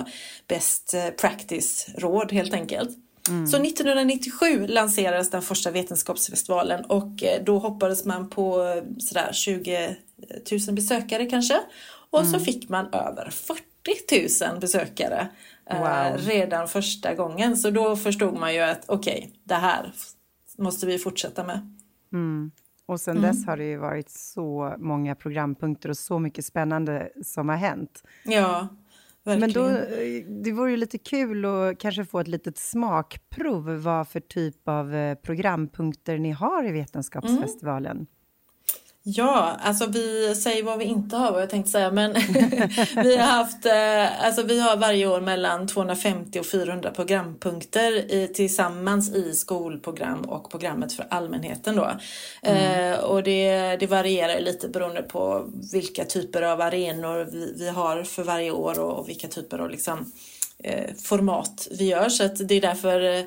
best 0.49 0.95
practice-råd 1.21 2.33
helt 2.33 2.55
enkelt. 2.55 2.91
Mm. 3.29 3.47
Så 3.47 3.57
1997 3.57 4.67
lanserades 4.67 5.31
den 5.31 5.43
första 5.43 5.71
vetenskapsfestivalen 5.71 6.85
och 6.85 7.23
eh, 7.23 7.45
då 7.45 7.59
hoppades 7.59 8.05
man 8.05 8.31
på 8.31 8.83
sådär 8.99 9.33
20 9.33 9.97
000 10.67 10.75
besökare 10.75 11.27
kanske. 11.27 11.61
Och 12.11 12.21
mm. 12.21 12.33
så 12.33 12.41
fick 12.41 12.69
man 12.69 12.87
över 12.87 13.31
40 13.31 14.51
000 14.51 14.61
besökare 14.61 15.29
Eh, 15.29 15.54
wow. 15.71 16.17
redan 16.19 16.69
första 16.69 17.15
gången. 17.15 17.57
Så 17.57 17.71
då 17.71 17.97
förstod 17.97 18.35
man 18.39 18.55
ju 18.55 18.61
att 18.61 18.85
okej, 18.89 19.19
okay, 19.19 19.41
det 19.45 19.55
här 19.55 19.93
måste 20.59 20.87
vi 20.87 20.99
fortsätta 20.99 21.45
med. 21.45 21.77
Mm. 22.13 22.51
Och 22.87 23.01
sen 23.01 23.17
mm. 23.17 23.31
dess 23.31 23.47
har 23.47 23.57
det 23.57 23.65
ju 23.65 23.77
varit 23.77 24.11
så 24.11 24.75
många 24.79 25.15
programpunkter 25.15 25.89
och 25.89 25.97
så 25.97 26.19
mycket 26.19 26.45
spännande 26.45 27.11
som 27.23 27.49
har 27.49 27.57
hänt. 27.57 28.03
Ja, 28.25 28.69
verkligen. 29.25 29.41
Men 29.41 29.53
då, 29.53 29.69
eh, 29.69 30.43
det 30.43 30.53
vore 30.53 30.71
ju 30.71 30.77
lite 30.77 30.99
kul 30.99 31.45
att 31.45 31.79
kanske 31.79 32.05
få 32.05 32.21
ett 32.21 32.29
litet 32.29 32.59
smakprov 32.59 33.71
vad 33.71 34.09
för 34.09 34.21
typ 34.21 34.69
av 34.69 34.95
eh, 34.95 35.15
programpunkter 35.15 36.19
ni 36.19 36.31
har 36.31 36.69
i 36.69 36.73
Vetenskapsfestivalen. 36.73 37.97
Mm. 37.97 38.07
Ja, 39.07 39.57
alltså 39.61 39.87
vi 39.87 40.35
säger 40.35 40.63
vad 40.63 40.79
vi 40.79 40.85
inte 40.85 41.17
har 41.17 41.33
vad 41.33 41.43
jag 41.43 41.51
tänkte 41.51 41.71
säga 41.71 41.91
men 41.91 42.13
vi 42.97 43.17
har 43.17 43.27
haft, 43.27 43.67
eh, 43.67 44.25
alltså 44.27 44.43
vi 44.43 44.61
har 44.61 44.77
varje 44.77 45.07
år 45.07 45.21
mellan 45.21 45.67
250 45.67 46.41
och 46.41 46.47
400 46.47 46.91
programpunkter 46.91 48.13
i, 48.13 48.29
tillsammans 48.35 49.15
i 49.15 49.35
skolprogram 49.35 50.21
och 50.21 50.51
programmet 50.51 50.93
för 50.93 51.07
allmänheten 51.11 51.77
då. 51.77 51.91
Mm. 52.43 52.93
Eh, 52.93 52.99
och 52.99 53.23
det, 53.23 53.77
det 53.77 53.87
varierar 53.87 54.41
lite 54.41 54.69
beroende 54.69 55.03
på 55.03 55.51
vilka 55.73 56.05
typer 56.05 56.43
av 56.43 56.61
arenor 56.61 57.29
vi, 57.33 57.55
vi 57.59 57.69
har 57.69 58.03
för 58.03 58.23
varje 58.23 58.51
år 58.51 58.79
och, 58.79 58.99
och 58.99 59.09
vilka 59.09 59.29
typer 59.29 59.59
av 59.59 59.71
liksom, 59.71 60.13
eh, 60.59 60.95
format 61.05 61.69
vi 61.79 61.85
gör 61.85 62.09
så 62.09 62.29
det 62.29 62.55
är 62.55 62.61
därför 62.61 63.01
Eh, 63.01 63.25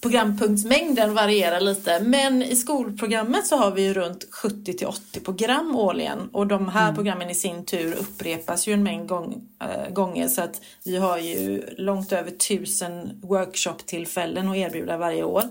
programpunktsmängden 0.00 1.14
varierar 1.14 1.60
lite 1.60 2.00
men 2.00 2.42
i 2.42 2.56
skolprogrammet 2.56 3.46
så 3.46 3.56
har 3.56 3.70
vi 3.70 3.82
ju 3.82 3.94
runt 3.94 4.26
70 4.30 4.72
till 4.72 4.86
80 4.86 5.20
program 5.20 5.76
årligen 5.76 6.28
och 6.32 6.46
de 6.46 6.68
här 6.68 6.84
mm. 6.84 6.94
programmen 6.94 7.30
i 7.30 7.34
sin 7.34 7.64
tur 7.64 7.94
upprepas 7.94 8.66
ju 8.66 8.72
en 8.72 8.82
mängd 8.82 9.08
gång, 9.08 9.42
äh, 9.62 9.92
gånger 9.92 10.28
så 10.28 10.42
att 10.42 10.60
vi 10.84 10.96
har 10.96 11.18
ju 11.18 11.62
långt 11.76 12.12
över 12.12 12.30
tusen 12.30 13.20
workshop-tillfällen 13.22 14.48
att 14.48 14.56
erbjuda 14.56 14.96
varje 14.96 15.22
år. 15.22 15.44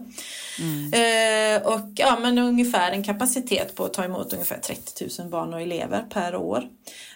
Mm. 0.59 0.93
Eh, 0.93 1.67
och 1.67 1.89
ja, 1.95 2.17
men 2.21 2.37
ungefär 2.37 2.91
en 2.91 3.03
kapacitet 3.03 3.75
på 3.75 3.85
att 3.85 3.93
ta 3.93 4.03
emot 4.03 4.33
ungefär 4.33 4.59
30 4.59 5.21
000 5.21 5.29
barn 5.29 5.53
och 5.53 5.61
elever 5.61 6.05
per 6.09 6.35
år. 6.35 6.63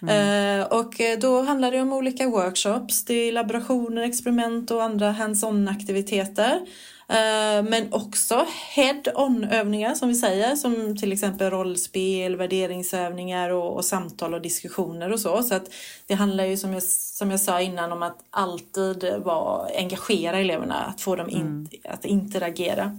Mm. 0.02 0.60
Eh, 0.60 0.66
och 0.66 1.00
då 1.20 1.42
handlar 1.42 1.70
det 1.70 1.80
om 1.80 1.92
olika 1.92 2.28
workshops, 2.28 3.04
det 3.04 3.14
är 3.14 3.32
laborationer, 3.32 4.02
experiment 4.02 4.70
och 4.70 4.82
andra 4.82 5.10
hands-on 5.12 5.68
aktiviteter 5.68 6.47
övningar. 6.48 6.66
Eh, 7.10 7.62
men 7.62 7.92
också 7.92 8.46
head-on 8.74 9.44
övningar 9.44 9.94
som 9.94 10.08
vi 10.08 10.14
säger 10.14 10.56
som 10.56 10.96
till 10.96 11.12
exempel 11.12 11.50
rollspel, 11.50 12.36
värderingsövningar 12.36 13.50
och, 13.50 13.76
och, 13.76 13.84
samtal 13.84 14.34
och 14.34 14.40
diskussioner 14.40 15.12
och 15.12 15.20
så. 15.20 15.42
Så 15.42 15.54
att 15.54 15.70
det 16.06 16.14
handlar 16.14 16.44
ju 16.44 16.56
som 16.56 16.72
jag, 16.72 16.82
som 16.82 17.30
jag 17.30 17.40
sa 17.40 17.60
innan 17.60 17.92
om 17.92 18.02
att 18.02 18.18
alltid 18.30 19.14
vara, 19.24 19.68
engagera 19.76 20.38
eleverna, 20.38 20.74
att 20.74 21.00
få 21.00 21.16
dem 21.16 21.30
in, 21.30 21.40
mm. 21.40 21.68
att 21.84 22.04
interagera. 22.04 22.96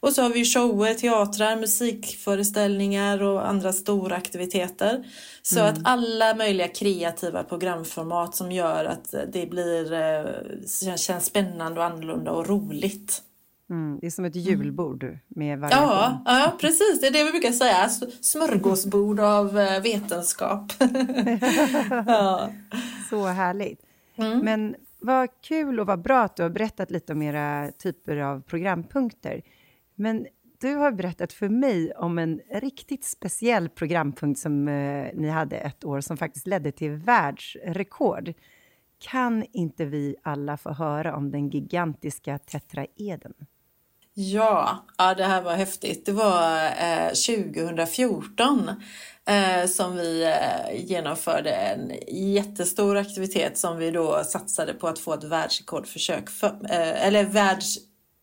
Och 0.00 0.12
så 0.12 0.22
har 0.22 0.30
vi 0.30 0.44
shower, 0.44 0.94
teatrar, 0.94 1.56
musikföreställningar 1.56 3.22
och 3.22 3.48
andra 3.48 3.72
stora 3.72 4.16
aktiviteter. 4.16 5.04
Så 5.42 5.60
mm. 5.60 5.72
att 5.72 5.80
alla 5.84 6.34
möjliga 6.34 6.68
kreativa 6.68 7.42
programformat 7.42 8.34
som 8.34 8.52
gör 8.52 8.84
att 8.84 9.14
det 9.32 9.50
blir, 9.50 9.92
eh, 9.92 10.96
känns 10.96 11.24
spännande 11.24 11.80
och 11.80 11.86
annorlunda 11.86 12.30
och 12.30 12.46
roligt. 12.46 13.22
Mm, 13.70 13.98
det 14.00 14.06
är 14.06 14.10
som 14.10 14.24
ett 14.24 14.36
julbord 14.36 15.18
med 15.28 15.58
variation. 15.58 15.88
Ja, 15.88 16.22
ja, 16.24 16.56
precis. 16.60 17.00
Det 17.00 17.06
är 17.06 17.10
det 17.10 17.24
vi 17.24 17.30
brukar 17.30 17.52
säga. 17.52 17.88
Smörgåsbord 18.20 19.20
av 19.20 19.58
eh, 19.58 19.82
vetenskap. 19.82 20.72
ja. 22.06 22.50
Så 23.10 23.26
härligt. 23.26 23.80
Mm. 24.16 24.38
Men 24.38 24.74
vad 25.00 25.28
kul 25.40 25.80
och 25.80 25.86
vad 25.86 26.02
bra 26.02 26.22
att 26.22 26.36
du 26.36 26.42
har 26.42 26.50
berättat 26.50 26.90
lite 26.90 27.12
om 27.12 27.22
era 27.22 27.70
typer 27.72 28.16
av 28.16 28.40
programpunkter. 28.40 29.42
Men 29.98 30.26
du 30.60 30.74
har 30.74 30.92
berättat 30.92 31.32
för 31.32 31.48
mig 31.48 31.92
om 31.92 32.18
en 32.18 32.40
riktigt 32.52 33.04
speciell 33.04 33.68
programpunkt 33.68 34.40
som 34.40 34.68
eh, 34.68 35.10
ni 35.14 35.28
hade 35.28 35.56
ett 35.56 35.84
år 35.84 36.00
som 36.00 36.16
faktiskt 36.16 36.46
ledde 36.46 36.72
till 36.72 36.90
världsrekord. 36.90 38.32
Kan 38.98 39.44
inte 39.52 39.84
vi 39.84 40.16
alla 40.22 40.56
få 40.56 40.72
höra 40.72 41.16
om 41.16 41.30
den 41.30 41.48
gigantiska 41.48 42.38
tetraeden? 42.38 43.34
Ja, 44.14 44.86
ja, 44.98 45.14
det 45.14 45.24
här 45.24 45.42
var 45.42 45.54
häftigt. 45.54 46.06
Det 46.06 46.12
var 46.12 46.66
eh, 46.66 47.08
2014 47.08 48.70
eh, 49.28 49.66
som 49.68 49.96
vi 49.96 50.24
eh, 50.24 50.84
genomförde 50.84 51.50
en 51.50 51.92
jättestor 52.32 52.96
aktivitet 52.96 53.58
som 53.58 53.78
vi 53.78 53.90
då 53.90 54.24
satsade 54.24 54.74
på 54.74 54.88
att 54.88 54.98
få 54.98 55.14
ett 55.14 55.24
världsrekordförsök 55.24 56.30
för, 56.30 56.48
eh, 56.48 57.06
eller 57.06 57.24
världs 57.24 57.78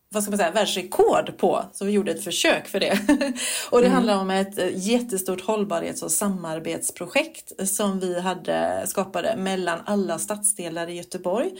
vad 0.08 0.22
ska 0.22 0.30
man 0.30 0.38
säga, 0.38 0.50
världsrekord 0.50 1.38
på. 1.38 1.64
Så 1.72 1.84
vi 1.84 1.92
gjorde 1.92 2.10
ett 2.12 2.24
försök 2.24 2.68
för 2.68 2.80
det. 2.80 2.92
och 3.70 3.80
det 3.80 3.86
mm. 3.86 3.92
handlar 3.92 4.16
om 4.16 4.30
ett 4.30 4.58
eh, 4.58 4.68
jättestort 4.74 5.40
hållbarhets 5.40 6.02
och 6.02 6.12
samarbetsprojekt 6.12 7.68
som 7.68 8.00
vi 8.00 8.20
hade 8.20 8.84
skapade 8.86 9.36
mellan 9.36 9.78
alla 9.84 10.18
stadsdelar 10.18 10.88
i 10.88 10.96
Göteborg. 10.96 11.50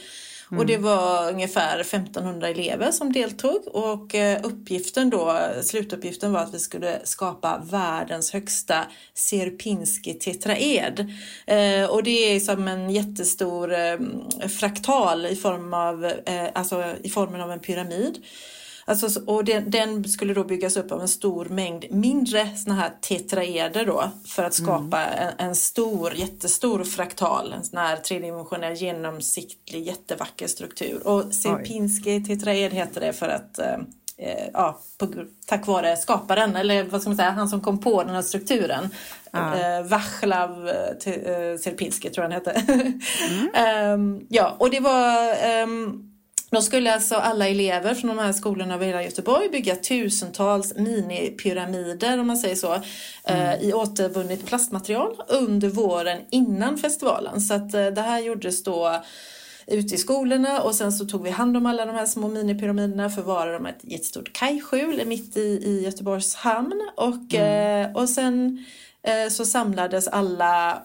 Mm. 0.51 0.59
Och 0.59 0.65
det 0.65 0.77
var 0.77 1.31
ungefär 1.31 1.79
1500 1.79 2.49
elever 2.49 2.91
som 2.91 3.13
deltog 3.13 3.67
och 3.67 4.15
eh, 4.15 4.39
uppgiften 4.43 5.09
då, 5.09 5.39
slutuppgiften 5.61 6.31
var 6.31 6.39
att 6.39 6.53
vi 6.53 6.59
skulle 6.59 6.99
skapa 7.03 7.61
världens 7.71 8.33
högsta 8.33 8.83
Sierpinski 9.13 10.13
tetraed. 10.13 10.99
Eh, 11.45 11.89
och 11.89 12.03
det 12.03 12.35
är 12.35 12.39
som 12.39 12.67
en 12.67 12.89
jättestor 12.89 13.73
eh, 13.73 13.97
fraktal 14.59 15.25
i 15.25 15.35
form 15.35 15.73
av, 15.73 16.11
alltså 16.53 16.85
i 17.03 17.09
formen 17.09 17.41
av 17.41 17.51
en 17.51 17.59
pyramid. 17.59 18.23
Alltså, 18.89 19.21
och 19.25 19.45
den, 19.45 19.71
den, 19.71 20.03
skulle 20.03 20.33
då 20.33 20.43
byggas 20.43 20.77
upp 20.77 20.91
av 20.91 21.01
en 21.01 21.07
stor 21.07 21.45
mängd 21.45 21.85
mindre 21.91 22.55
såna 22.55 22.75
här 22.75 22.91
tetraeder 23.01 23.85
då 23.85 24.11
för 24.25 24.43
att 24.43 24.53
skapa 24.53 25.05
mm. 25.05 25.27
en, 25.37 25.47
en, 25.47 25.55
stor, 25.55 26.13
jättestor 26.13 26.83
fraktal, 26.83 27.53
en 27.53 27.63
sån 27.63 27.79
här 27.79 27.97
tredimensionell 27.97 28.73
genomsiktlig 28.73 29.87
jättevacker 29.87 30.47
struktur. 30.47 31.07
Och 31.07 31.33
Sierpinski 31.33 32.23
tetraed 32.23 32.73
heter 32.73 33.01
det 33.01 33.13
för 33.13 33.27
att 33.27 33.59
eh, 33.59 33.77
eh, 34.17 34.49
ja, 34.53 34.79
på, 34.97 35.07
tack 35.45 35.67
vare 35.67 35.97
skaparen, 35.97 36.55
eller 36.55 36.83
vad 36.83 37.01
ska 37.01 37.09
man 37.09 37.17
säga, 37.17 37.31
han 37.31 37.49
som 37.49 37.61
kom 37.61 37.79
på 37.79 38.03
den 38.03 38.15
här 38.15 38.21
strukturen. 38.21 38.89
Ja. 39.31 39.55
Eh, 39.55 39.83
Vaclav 39.83 40.69
eh, 40.69 41.13
eh 41.13 41.57
Sierpinski 41.57 42.09
tror 42.09 42.23
jag 42.25 42.31
han 42.31 42.31
hette. 42.31 42.51
Mm. 43.29 43.93
um, 43.93 44.25
ja, 44.29 44.55
och 44.59 44.69
det 44.69 44.79
var 44.79 45.27
um, 45.63 46.06
då 46.49 46.61
skulle 46.61 46.93
alltså 46.93 47.15
alla 47.15 47.47
elever 47.47 47.93
från 47.93 48.15
de 48.15 48.19
här 48.19 48.33
skolorna 48.33 48.73
över 48.73 48.85
hela 48.85 49.03
Göteborg 49.03 49.49
bygga 49.49 49.75
tusentals 49.75 50.75
minipyramider, 50.75 52.19
om 52.19 52.27
man 52.27 52.37
säger 52.37 52.55
så, 52.55 52.73
eh, 52.73 52.81
mm. 53.53 53.61
i 53.61 53.73
återvunnet 53.73 54.45
plastmaterial 54.45 55.15
under 55.27 55.69
våren 55.69 56.21
innan 56.31 56.77
festivalen. 56.77 57.41
Så 57.41 57.53
att 57.53 57.73
eh, 57.73 57.85
det 57.85 58.01
här 58.01 58.19
gjordes 58.19 58.63
då 58.63 59.03
ute 59.67 59.95
i 59.95 59.97
skolorna 59.97 60.61
och 60.61 60.75
sen 60.75 60.91
så 60.91 61.05
tog 61.05 61.23
vi 61.23 61.29
hand 61.29 61.57
om 61.57 61.65
alla 61.65 61.85
de 61.85 61.95
här 61.95 62.05
små 62.05 62.27
minipyramiderna, 62.27 63.09
förvarade 63.09 63.53
dem 63.53 63.67
i 63.67 63.69
ett 63.69 63.83
jättestort 63.83 64.33
kajskjul 64.33 65.05
mitt 65.05 65.37
i, 65.37 65.41
i 65.41 65.83
Göteborgs 65.83 66.35
hamn 66.35 66.89
och, 66.95 67.33
mm. 67.33 67.85
eh, 67.85 67.95
och 67.95 68.09
sen 68.09 68.65
så 69.31 69.45
samlades 69.45 70.07
alla 70.07 70.81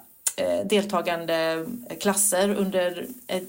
deltagande 0.65 1.67
klasser 2.01 2.55
under 2.55 3.07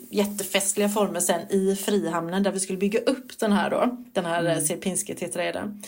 jättefestliga 0.09 0.89
former 0.89 1.19
sen 1.19 1.41
i 1.51 1.75
Frihamnen 1.75 2.43
där 2.43 2.51
vi 2.51 2.59
skulle 2.59 2.77
bygga 2.77 2.99
upp 2.99 3.39
den 3.39 3.51
här 3.51 3.69
då, 3.69 3.97
den 4.13 4.25
här 4.25 4.39
mm. 4.39 4.61
Sierpinski 4.61 5.15
tetraeden. 5.15 5.81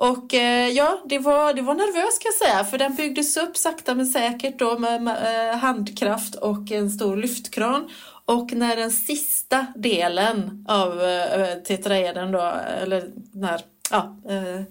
Och 0.00 0.34
eh, 0.34 0.68
ja, 0.68 1.00
det 1.04 1.18
var, 1.18 1.54
det 1.54 1.62
var 1.62 1.74
nervöst 1.74 2.22
kan 2.22 2.32
jag 2.38 2.48
säga 2.48 2.64
för 2.64 2.78
den 2.78 2.94
byggdes 2.94 3.36
upp 3.36 3.56
sakta 3.56 3.94
men 3.94 4.06
säkert 4.06 4.58
då 4.58 4.78
med, 4.78 5.02
med 5.02 5.50
eh, 5.50 5.56
handkraft 5.58 6.34
och 6.34 6.72
en 6.72 6.90
stor 6.90 7.16
lyftkran. 7.16 7.90
Och 8.24 8.52
när 8.52 8.76
den 8.76 8.90
sista 8.90 9.66
delen 9.76 10.64
av 10.68 11.02
eh, 11.02 11.54
tetraeden 11.54 12.32
då, 12.32 12.54
eller 12.82 13.10
den 13.14 13.44
här 13.44 13.60
ja, 13.90 14.16
eh, 14.28 14.62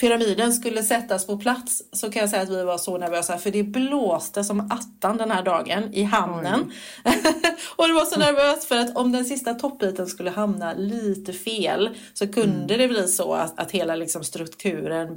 pyramiden 0.00 0.52
skulle 0.52 0.82
sättas 0.82 1.26
på 1.26 1.38
plats 1.38 1.82
så 1.92 2.10
kan 2.10 2.20
jag 2.20 2.30
säga 2.30 2.42
att 2.42 2.50
vi 2.50 2.62
var 2.62 2.78
så 2.78 2.98
nervösa 2.98 3.38
för 3.38 3.50
det 3.50 3.62
blåste 3.62 4.44
som 4.44 4.60
attan 4.60 5.16
den 5.16 5.30
här 5.30 5.42
dagen 5.42 5.94
i 5.94 6.02
hamnen. 6.02 6.72
och 7.76 7.88
det 7.88 7.94
var 7.94 8.04
så 8.04 8.18
nervöst 8.18 8.64
för 8.64 8.76
att 8.76 8.96
om 8.96 9.12
den 9.12 9.24
sista 9.24 9.54
toppbiten 9.54 10.06
skulle 10.06 10.30
hamna 10.30 10.72
lite 10.72 11.32
fel 11.32 11.90
så 12.14 12.28
kunde 12.28 12.74
mm. 12.74 12.78
det 12.78 12.88
bli 12.88 13.08
så 13.08 13.32
att, 13.34 13.60
att 13.60 13.70
hela 13.70 13.96
liksom 13.96 14.24
strukturen 14.24 15.14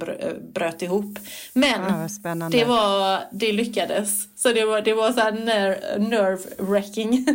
bröt 0.54 0.82
ihop. 0.82 1.18
Men 1.52 2.08
ja, 2.22 2.48
det, 2.48 2.64
var, 2.64 3.20
det 3.32 3.52
lyckades. 3.52 4.28
Så 4.36 4.52
det 4.52 4.64
var, 4.64 4.80
det 4.80 4.94
var 4.94 5.12
så 5.12 5.20
här 5.20 5.32
ner, 5.32 5.98
nerve 5.98 6.42
wrecking. 6.58 7.26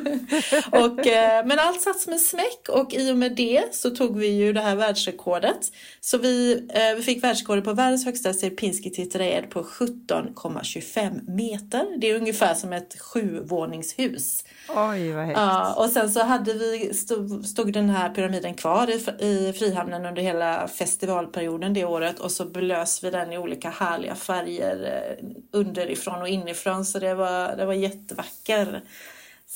och, 0.72 1.08
eh, 1.08 1.46
men 1.46 1.60
allt 1.60 1.82
satt 1.82 2.00
som 2.00 2.13
en 2.13 2.20
smäck 2.20 2.70
och 2.70 2.94
i 2.94 3.12
och 3.12 3.18
med 3.18 3.36
det 3.36 3.75
så 3.75 3.90
tog 3.90 4.18
vi 4.18 4.28
ju 4.28 4.54
det 4.54 4.62
här 4.62 4.75
världsrekordet. 4.75 5.72
Så 6.02 6.18
vi, 6.18 6.68
eh, 6.74 6.96
vi 6.96 7.04
fick 7.04 7.23
världsrekordet 7.24 7.63
på 7.63 7.74
världens 7.74 8.06
högsta 8.06 8.34
Sierpinski 8.34 8.89
titräd 8.89 9.50
på 9.50 9.63
17,25 9.63 11.32
meter. 11.32 11.98
Det 11.98 12.12
är 12.12 12.15
ungefär 12.15 12.53
som 12.53 12.74
ett 12.74 13.01
sjuvåningshus. 13.01 14.44
Oj, 14.70 15.12
vad 15.12 15.25
högt. 15.25 15.39
Ja, 15.39 15.74
och 15.74 15.89
sen 15.89 16.12
så 16.12 16.24
hade 16.24 16.53
vi, 16.53 16.94
stod, 16.94 17.46
stod 17.46 17.74
den 17.74 17.89
här 17.89 18.10
pyramiden 18.10 18.53
kvar 18.53 18.89
i, 18.89 19.25
i 19.25 19.53
Frihamnen 19.53 20.06
under 20.06 20.22
hela 20.22 20.68
festivalperioden 20.68 21.74
det 21.74 21.86
året 21.86 22.20
och 22.20 22.32
så 22.32 22.46
belös 22.46 23.03
vi 23.03 23.10
den 23.10 23.34
i 23.34 23.38
olika 23.38 23.70
härliga 23.70 24.15
färger 24.15 25.03
eh, 25.20 25.25
underifrån 25.51 26.22
och 26.22 26.27
inifrån 26.27 26.86
så 26.86 27.00
det 27.00 27.13
var, 27.13 27.56
det 27.56 27.65
var 27.65 27.74
jättevacker. 27.74 28.82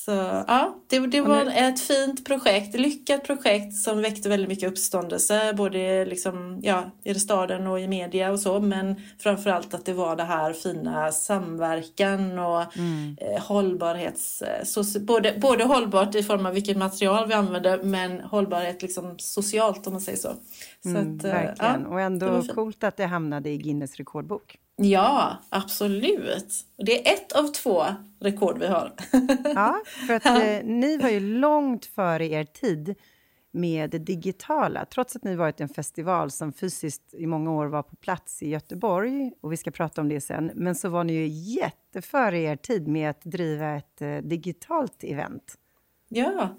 Så 0.05 0.11
ja, 0.47 0.75
det, 0.87 0.99
det 0.99 1.21
var 1.21 1.45
ett 1.45 1.79
fint 1.79 2.25
projekt, 2.25 2.75
lyckat 2.75 3.23
projekt 3.23 3.75
som 3.75 4.01
väckte 4.01 4.29
väldigt 4.29 4.49
mycket 4.49 4.71
uppståndelse 4.71 5.53
både 5.57 6.05
liksom, 6.05 6.59
ja, 6.63 6.91
i 7.03 7.15
staden 7.15 7.67
och 7.67 7.79
i 7.79 7.87
media 7.87 8.31
och 8.31 8.39
så 8.39 8.59
men 8.59 8.95
framförallt 9.19 9.73
att 9.73 9.85
det 9.85 9.93
var 9.93 10.15
det 10.15 10.23
här 10.23 10.53
fina 10.53 11.11
samverkan 11.11 12.39
och 12.39 12.77
mm. 12.77 13.17
eh, 13.21 13.41
hållbarhets... 13.41 14.41
Eh, 14.41 14.63
så, 14.63 14.99
både, 14.99 15.33
både 15.41 15.63
hållbart 15.63 16.15
i 16.15 16.23
form 16.23 16.45
av 16.45 16.53
vilket 16.53 16.77
material 16.77 17.27
vi 17.27 17.33
använde 17.33 17.79
men 17.83 18.19
hållbarhet 18.21 18.81
liksom 18.81 19.15
socialt 19.17 19.87
om 19.87 19.93
man 19.93 20.01
säger 20.01 20.17
så. 20.17 20.33
så 20.83 20.89
mm, 20.89 21.17
att, 21.17 21.23
eh, 21.23 21.31
verkligen, 21.31 21.81
ja, 21.81 21.89
och 21.89 22.01
ändå 22.01 22.43
coolt 22.43 22.83
att 22.83 22.97
det 22.97 23.05
hamnade 23.05 23.49
i 23.49 23.57
Guinness 23.57 23.95
rekordbok. 23.95 24.57
Ja, 24.81 25.37
absolut. 25.49 26.65
Det 26.77 27.09
är 27.09 27.13
ett 27.13 27.31
av 27.31 27.47
två 27.47 27.85
rekord 28.19 28.59
vi 28.59 28.67
har. 28.67 28.93
ja, 29.43 29.81
för 30.07 30.13
att 30.13 30.25
eh, 30.25 30.63
ni 30.63 30.97
var 30.97 31.09
ju 31.09 31.19
långt 31.19 31.85
före 31.85 32.25
er 32.25 32.43
tid 32.43 32.95
med 33.51 33.89
det 33.89 33.99
digitala. 33.99 34.85
Trots 34.85 35.15
att 35.15 35.23
ni 35.23 35.35
varit 35.35 35.61
en 35.61 35.69
festival 35.69 36.31
som 36.31 36.53
fysiskt 36.53 37.13
i 37.13 37.27
många 37.27 37.51
år 37.51 37.65
var 37.65 37.83
på 37.83 37.95
plats 37.95 38.43
i 38.43 38.49
Göteborg, 38.49 39.31
och 39.41 39.51
vi 39.51 39.57
ska 39.57 39.71
prata 39.71 40.01
om 40.01 40.09
det 40.09 40.21
sen, 40.21 40.51
men 40.55 40.75
så 40.75 40.89
var 40.89 41.03
ni 41.03 41.13
ju 41.13 41.27
jätteföre 41.27 42.39
er 42.39 42.55
tid 42.55 42.87
med 42.87 43.09
att 43.09 43.21
driva 43.21 43.75
ett 43.75 44.01
eh, 44.01 44.17
digitalt 44.17 45.03
event. 45.03 45.55
Ja, 46.09 46.49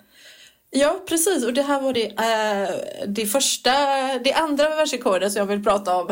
Ja, 0.70 1.00
precis. 1.08 1.44
Och 1.44 1.54
det 1.54 1.62
här 1.62 1.80
var 1.80 1.92
det, 1.92 2.06
äh, 2.06 3.06
det 3.08 3.26
första, 3.26 3.70
det 4.24 4.32
andra 4.32 4.68
världsrekordet 4.68 5.32
som 5.32 5.40
jag 5.40 5.46
vill 5.46 5.64
prata 5.64 5.96
om. 5.96 6.08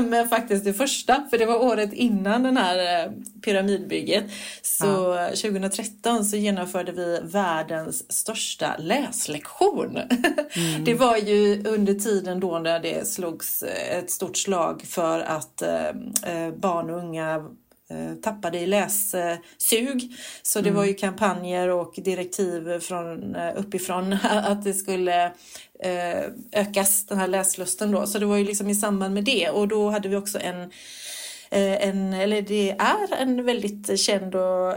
Men 0.08 0.28
faktiskt 0.28 0.64
det 0.64 0.74
första, 0.74 1.26
för 1.30 1.38
det 1.38 1.46
var 1.46 1.64
året 1.64 1.92
innan 1.92 2.42
den 2.42 2.56
här 2.56 3.04
äh, 3.04 3.12
pyramidbygget. 3.44 4.24
Så 4.62 4.86
ja. 4.86 5.28
2013 5.28 6.24
så 6.24 6.36
genomförde 6.36 6.92
vi 6.92 7.20
världens 7.22 8.12
största 8.12 8.76
läslektion. 8.78 9.96
Mm. 9.96 10.84
Det 10.84 10.94
var 10.94 11.16
ju 11.16 11.64
under 11.66 11.94
tiden 11.94 12.40
då 12.40 12.58
när 12.58 12.80
det 12.80 13.08
slogs 13.08 13.62
ett 13.62 14.10
stort 14.10 14.36
slag 14.36 14.82
för 14.88 15.20
att 15.20 15.62
äh, 15.62 16.50
barn 16.56 16.90
och 16.90 16.98
unga 16.98 17.36
Eh, 17.36 17.42
tappade 18.22 18.58
i 18.58 18.66
lässug. 18.66 20.16
Så 20.42 20.60
det 20.60 20.68
mm. 20.68 20.74
var 20.74 20.84
ju 20.84 20.94
kampanjer 20.94 21.68
och 21.68 21.94
direktiv 21.96 22.80
från 22.80 23.34
eh, 23.34 23.52
uppifrån 23.56 24.12
att 24.22 24.64
det 24.64 24.74
skulle 24.74 25.24
eh, 25.82 26.24
ökas 26.52 27.06
den 27.06 27.18
här 27.18 27.28
läslusten 27.28 27.90
då. 27.90 28.06
Så 28.06 28.18
det 28.18 28.26
var 28.26 28.36
ju 28.36 28.44
liksom 28.44 28.70
i 28.70 28.74
samband 28.74 29.14
med 29.14 29.24
det 29.24 29.50
och 29.50 29.68
då 29.68 29.90
hade 29.90 30.08
vi 30.08 30.16
också 30.16 30.38
en 30.38 30.70
en, 31.52 32.12
eller 32.12 32.42
det 32.42 32.70
är 32.70 33.22
en 33.22 33.44
väldigt 33.44 34.00
känd 34.00 34.34
och 34.34 34.74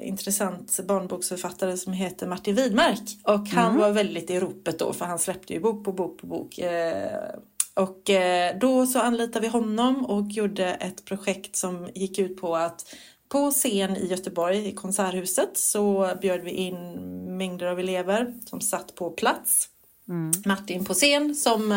intressant 0.00 0.80
barnboksförfattare 0.84 1.76
som 1.76 1.92
heter 1.92 2.26
Martin 2.26 2.54
Widmark. 2.54 3.00
Och 3.22 3.48
han 3.48 3.70
mm. 3.70 3.80
var 3.80 3.90
väldigt 3.90 4.30
i 4.30 4.40
ropet 4.40 4.78
då 4.78 4.92
för 4.92 5.04
han 5.04 5.18
släppte 5.18 5.52
ju 5.52 5.60
bok 5.60 5.84
på 5.84 5.92
bok 5.92 6.20
på 6.20 6.26
bok. 6.26 6.58
Och 7.76 8.10
eh, 8.10 8.58
då 8.58 8.86
så 8.86 8.98
anlitade 8.98 9.40
vi 9.40 9.48
honom 9.48 10.06
och 10.06 10.30
gjorde 10.30 10.66
ett 10.66 11.04
projekt 11.04 11.56
som 11.56 11.88
gick 11.94 12.18
ut 12.18 12.40
på 12.40 12.56
att 12.56 12.94
på 13.28 13.50
scen 13.50 13.96
i 13.96 14.06
Göteborg 14.06 14.68
i 14.68 14.72
Konserthuset 14.72 15.50
så 15.54 16.12
bjöd 16.20 16.40
vi 16.40 16.50
in 16.50 16.76
mängder 17.36 17.66
av 17.66 17.80
elever 17.80 18.34
som 18.46 18.60
satt 18.60 18.94
på 18.94 19.10
plats. 19.10 19.68
Mm. 20.08 20.30
Martin 20.44 20.84
på 20.84 20.94
scen 20.94 21.34
som 21.34 21.72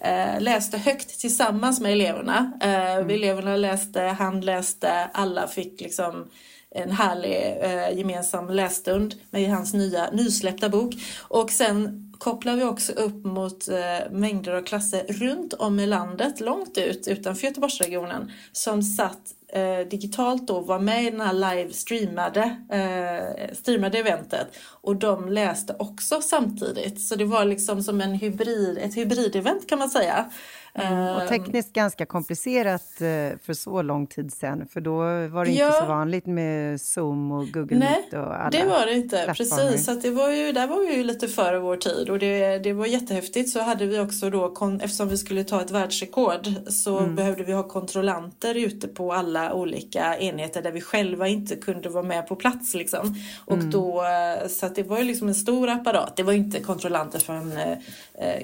eh, 0.00 0.40
läste 0.40 0.78
högt 0.78 1.20
tillsammans 1.20 1.80
med 1.80 1.92
eleverna. 1.92 2.52
Eh, 2.62 2.96
mm. 2.96 3.10
Eleverna 3.10 3.56
läste, 3.56 4.00
han 4.00 4.40
läste, 4.40 5.10
alla 5.12 5.48
fick 5.48 5.80
liksom 5.80 6.30
en 6.70 6.90
härlig 6.90 7.56
eh, 7.60 7.98
gemensam 7.98 8.50
lässtund 8.50 9.14
med 9.30 9.50
hans 9.50 9.74
nya 9.74 10.10
nysläppta 10.10 10.68
bok. 10.68 10.94
Och 11.28 11.50
sen 11.50 12.11
kopplar 12.22 12.56
vi 12.56 12.64
också 12.64 12.92
upp 12.92 13.24
mot 13.24 13.68
eh, 13.68 14.10
mängder 14.10 14.52
av 14.52 14.62
klasser 14.62 15.04
runt 15.08 15.52
om 15.52 15.80
i 15.80 15.86
landet, 15.86 16.40
långt 16.40 16.78
ut 16.78 17.08
utanför 17.08 17.46
Göteborgsregionen, 17.46 18.32
som 18.52 18.82
satt 18.82 19.20
eh, 19.52 19.88
digitalt 19.88 20.46
då, 20.46 20.60
var 20.60 20.78
med 20.78 21.04
i 21.04 21.10
den 21.10 21.20
här 21.20 21.32
live-streamade 21.32 22.56
eh, 22.70 23.54
streamade 23.54 23.98
eventet 23.98 24.46
och 24.80 24.96
de 24.96 25.28
läste 25.28 25.76
också 25.78 26.20
samtidigt. 26.20 27.00
Så 27.00 27.14
det 27.14 27.24
var 27.24 27.44
liksom 27.44 27.82
som 27.82 28.00
en 28.00 28.14
hybrid, 28.14 28.78
ett 28.78 28.96
hybridevent 28.96 29.68
kan 29.68 29.78
man 29.78 29.90
säga. 29.90 30.30
Mm, 30.74 31.14
och 31.14 31.22
ehm. 31.22 31.28
tekniskt 31.28 31.72
ganska 31.72 32.06
komplicerat 32.06 33.00
eh, 33.00 33.38
för 33.42 33.52
så 33.52 33.82
lång 33.82 34.06
tid 34.06 34.32
sedan, 34.32 34.66
för 34.66 34.80
då 34.80 34.96
var 35.28 35.44
det 35.44 35.50
inte 35.50 35.62
ja. 35.62 35.72
så 35.72 35.86
vanligt 35.86 36.26
med 36.26 36.80
Zoom 36.80 37.32
och 37.32 37.48
Google 37.48 37.78
Nej, 37.78 38.06
Meet 38.10 38.26
och 38.26 38.40
alla 38.40 38.50
det 38.50 38.64
var 38.64 38.86
det 38.86 38.92
inte. 38.92 39.34
Precis, 39.36 39.84
så 39.84 39.94
det 39.94 40.10
var 40.10 40.30
ju, 40.30 40.52
där 40.52 40.66
var 40.66 40.86
vi 40.86 40.96
ju 40.96 41.04
lite 41.04 41.28
före 41.28 41.58
vår 41.58 41.76
tid 41.76 42.10
och 42.10 42.18
det, 42.18 42.58
det 42.58 42.72
var 42.72 42.86
jättehäftigt. 42.86 43.50
Så 43.50 43.60
hade 43.60 43.86
vi 43.86 43.98
också 43.98 44.30
då, 44.30 44.54
eftersom 44.82 45.08
vi 45.08 45.18
skulle 45.18 45.44
ta 45.44 45.60
ett 45.60 45.70
världsrekord, 45.70 46.48
så 46.68 46.98
mm. 46.98 47.14
behövde 47.14 47.44
vi 47.44 47.52
ha 47.52 47.62
kontrollanter 47.62 48.54
ute 48.54 48.88
på 48.88 49.12
alla 49.12 49.52
olika 49.54 50.18
enheter 50.18 50.62
där 50.62 50.72
vi 50.72 50.80
själva 50.80 51.28
inte 51.28 51.56
kunde 51.56 51.88
vara 51.88 52.04
med 52.04 52.28
på 52.28 52.36
plats. 52.36 52.74
Liksom. 52.74 53.14
Och 53.44 53.56
mm. 53.56 53.70
då, 53.70 54.02
eh, 54.02 54.48
så 54.48 54.68
det 54.68 54.82
var 54.82 54.98
ju 54.98 55.04
liksom 55.04 55.28
en 55.28 55.34
stor 55.34 55.68
apparat. 55.68 56.16
Det 56.16 56.22
var 56.22 56.32
inte 56.32 56.60
kontrollanter 56.60 57.18
från 57.18 57.52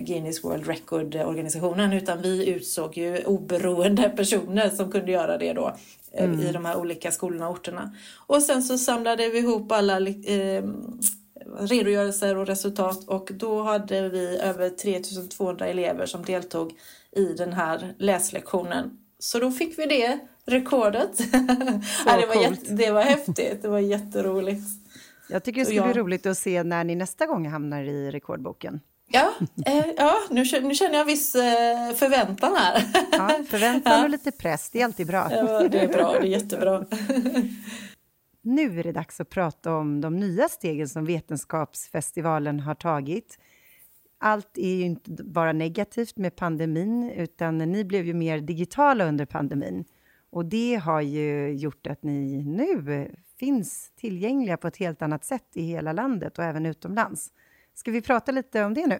Guinness 0.01 0.45
World 0.45 0.67
Record-organisationen 0.67 1.93
utan 1.93 2.23
vi 2.23 2.49
utsåg 2.49 2.97
ju 2.97 3.25
oberoende 3.25 4.09
personer 4.17 4.71
som 4.71 4.93
kunde 4.93 5.13
göra 5.13 5.39
det 5.39 5.53
då 5.53 5.77
eh, 6.13 6.25
mm. 6.25 6.41
i 6.41 6.53
de 6.53 6.65
här 6.65 6.77
olika 6.77 7.11
skolorna 7.11 7.49
och 7.49 7.55
orterna. 7.55 7.95
Och 8.27 8.43
sen 8.43 8.63
så 8.63 8.79
samlade 8.79 9.29
vi 9.29 9.39
ihop 9.39 9.73
alla 9.73 9.99
eh, 10.09 10.65
redogörelser 11.59 12.37
och 12.37 12.47
resultat 12.47 13.09
och 13.09 13.31
då 13.33 13.63
hade 13.63 14.09
vi 14.09 14.39
över 14.39 14.71
3200 14.71 15.67
elever 15.67 16.07
som 16.07 16.25
deltog 16.25 16.73
i 17.17 17.25
den 17.25 17.53
här 17.53 17.95
läslektionen. 17.99 18.99
Så 19.19 19.39
då 19.39 19.51
fick 19.51 19.79
vi 19.79 19.87
det 19.87 20.19
rekordet. 20.45 21.19
ja, 22.07 22.17
det, 22.17 22.27
var 22.27 22.43
jätte, 22.43 22.75
det 22.75 22.91
var 22.91 23.03
häftigt, 23.03 23.63
det 23.63 23.69
var 23.69 23.79
jätteroligt. 23.79 24.63
Jag 25.29 25.45
tycker 25.45 25.61
det 25.61 25.67
ska 25.67 25.85
bli 25.85 25.93
roligt 25.93 26.27
att 26.27 26.39
se 26.39 26.63
när 26.63 26.85
ni 26.85 26.95
nästa 26.95 27.27
gång 27.27 27.49
hamnar 27.49 27.83
i 27.83 28.11
rekordboken. 28.11 28.81
Ja, 29.11 29.35
eh, 29.67 29.87
ja 29.97 30.15
nu, 30.31 30.45
nu 30.63 30.75
känner 30.75 30.99
jag 30.99 31.05
viss 31.05 31.35
eh, 31.35 31.95
förväntan 31.95 32.57
här. 32.57 32.85
Ja, 33.13 33.45
förväntan 33.49 34.05
och 34.05 34.11
lite 34.11 34.31
press, 34.31 34.71
det 34.71 34.81
är 34.81 34.85
alltid 34.85 35.07
bra. 35.07 35.29
Ja, 35.31 35.69
det 35.69 35.79
är 35.79 35.89
bra, 35.89 36.13
det 36.13 36.27
är 36.27 36.31
jättebra. 36.31 36.85
Nu 38.43 38.81
är 38.81 38.85
det 38.85 38.93
dags 38.93 39.21
att 39.21 39.31
prata 39.31 39.77
om 39.77 40.01
de 40.01 40.17
nya 40.17 40.49
stegen 40.49 40.89
som 40.89 41.05
Vetenskapsfestivalen 41.05 42.61
har 42.61 42.75
tagit. 42.75 43.39
Allt 44.21 44.59
är 44.59 44.75
ju 44.75 44.83
inte 44.83 45.11
bara 45.11 45.53
negativt 45.53 46.17
med 46.17 46.37
pandemin, 46.37 47.11
utan 47.11 47.59
ni 47.59 47.85
blev 47.85 48.07
ju 48.07 48.15
mer 48.15 48.39
digitala 48.41 49.05
under 49.05 49.27
pandemin. 49.27 49.85
Och 50.31 50.45
det 50.45 50.75
har 50.75 51.01
ju 51.01 51.53
gjort 51.53 51.87
att 51.87 52.03
ni 52.03 52.45
nu 52.45 53.09
finns 53.39 53.93
tillgängliga 53.97 54.57
på 54.57 54.69
ett 54.69 54.77
helt 54.77 55.03
annat 55.03 55.25
sätt 55.25 55.49
i 55.55 55.63
hela 55.63 55.93
landet 55.93 56.39
och 56.39 56.45
även 56.45 56.67
utomlands. 56.67 57.33
Ska 57.79 57.91
vi 57.91 58.03
prata 58.03 58.33
lite 58.33 58.65
om 58.65 58.75
det 58.75 58.87
nu? 58.87 58.99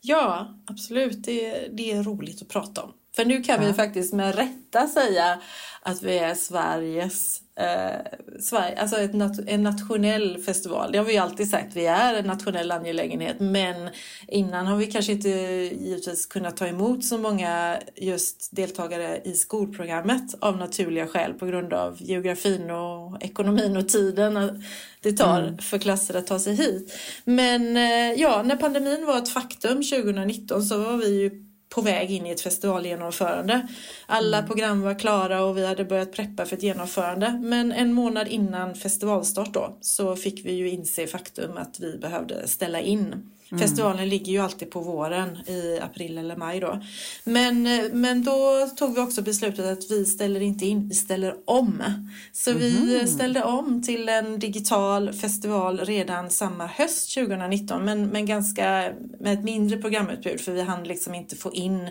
Ja, 0.00 0.58
absolut. 0.66 1.24
Det, 1.24 1.68
det 1.72 1.92
är 1.92 2.02
roligt 2.02 2.42
att 2.42 2.48
prata 2.48 2.82
om. 2.82 2.92
För 3.16 3.24
nu 3.24 3.42
kan 3.42 3.62
ja. 3.62 3.68
vi 3.68 3.74
faktiskt 3.74 4.12
med 4.14 4.34
rätta 4.34 4.86
säga 4.86 5.40
att 5.82 6.02
vi 6.02 6.18
är 6.18 6.34
Sveriges 6.34 7.40
eh, 7.56 8.40
Sverige, 8.40 8.80
alltså 8.80 8.96
ett 8.96 9.14
nat 9.14 9.38
en 9.46 9.62
nationell 9.62 10.38
festival. 10.38 10.92
Det 10.92 10.98
har 10.98 11.04
vi 11.04 11.18
alltid 11.18 11.50
sagt, 11.50 11.76
vi 11.76 11.86
är 11.86 12.14
en 12.14 12.26
nationell 12.26 12.70
angelägenhet. 12.70 13.40
Men 13.40 13.90
innan 14.28 14.66
har 14.66 14.76
vi 14.76 14.86
kanske 14.86 15.12
inte 15.12 15.28
givetvis 15.28 16.26
kunnat 16.26 16.56
ta 16.56 16.66
emot 16.66 17.04
så 17.04 17.18
många 17.18 17.78
just 17.96 18.48
deltagare 18.56 19.20
i 19.24 19.32
skolprogrammet 19.32 20.34
av 20.40 20.56
naturliga 20.56 21.06
skäl 21.06 21.34
på 21.34 21.46
grund 21.46 21.72
av 21.72 21.96
geografin 22.00 22.70
och 22.70 23.22
ekonomin 23.22 23.76
och 23.76 23.88
tiden 23.88 24.62
det 25.00 25.12
tar 25.12 25.42
mm. 25.42 25.58
för 25.58 25.78
klasser 25.78 26.14
att 26.14 26.26
ta 26.26 26.38
sig 26.38 26.54
hit. 26.54 26.98
Men 27.24 27.76
eh, 27.76 28.20
ja, 28.20 28.42
när 28.42 28.56
pandemin 28.56 29.06
var 29.06 29.18
ett 29.18 29.28
faktum 29.28 29.82
2019 29.82 30.62
så 30.62 30.78
var 30.78 30.96
vi 30.96 31.22
ju 31.22 31.43
på 31.74 31.80
väg 31.80 32.10
in 32.10 32.26
i 32.26 32.30
ett 32.30 32.40
festivalgenomförande. 32.40 33.68
Alla 34.06 34.36
mm. 34.38 34.48
program 34.48 34.82
var 34.82 34.98
klara 34.98 35.44
och 35.44 35.58
vi 35.58 35.66
hade 35.66 35.84
börjat 35.84 36.12
preppa 36.12 36.46
för 36.46 36.56
ett 36.56 36.62
genomförande. 36.62 37.40
Men 37.42 37.72
en 37.72 37.92
månad 37.92 38.28
innan 38.28 38.74
festivalstart 38.74 39.54
då 39.54 39.78
så 39.80 40.16
fick 40.16 40.44
vi 40.44 40.52
ju 40.52 40.68
inse 40.68 41.06
faktum 41.06 41.56
att 41.56 41.80
vi 41.80 41.98
behövde 41.98 42.48
ställa 42.48 42.80
in. 42.80 43.30
Mm. 43.50 43.62
Festivalen 43.62 44.08
ligger 44.08 44.32
ju 44.32 44.38
alltid 44.38 44.70
på 44.70 44.80
våren 44.80 45.36
i 45.46 45.78
april 45.82 46.18
eller 46.18 46.36
maj 46.36 46.60
då. 46.60 46.82
Men, 47.24 47.62
men 47.92 48.24
då 48.24 48.68
tog 48.76 48.94
vi 48.94 49.00
också 49.00 49.22
beslutet 49.22 49.78
att 49.78 49.90
vi 49.90 50.04
ställer 50.04 50.40
inte 50.40 50.66
in, 50.66 50.88
vi 50.88 50.94
ställer 50.94 51.34
om. 51.44 51.82
Så 52.32 52.50
mm. 52.50 52.62
vi 52.62 52.98
mhm. 52.98 53.06
ställde 53.06 53.42
om 53.42 53.82
till 53.82 54.08
en 54.08 54.38
digital 54.38 55.12
festival 55.12 55.78
redan 55.78 56.30
samma 56.30 56.66
höst 56.66 57.14
2019 57.14 57.84
men, 57.84 58.06
men 58.06 58.26
ganska 58.26 58.92
med 59.20 59.38
ett 59.38 59.44
mindre 59.44 59.78
programutbud 59.78 60.40
för 60.40 60.52
vi 60.52 60.62
hann 60.62 60.84
liksom 60.84 61.14
inte 61.14 61.36
få 61.36 61.52
in 61.52 61.90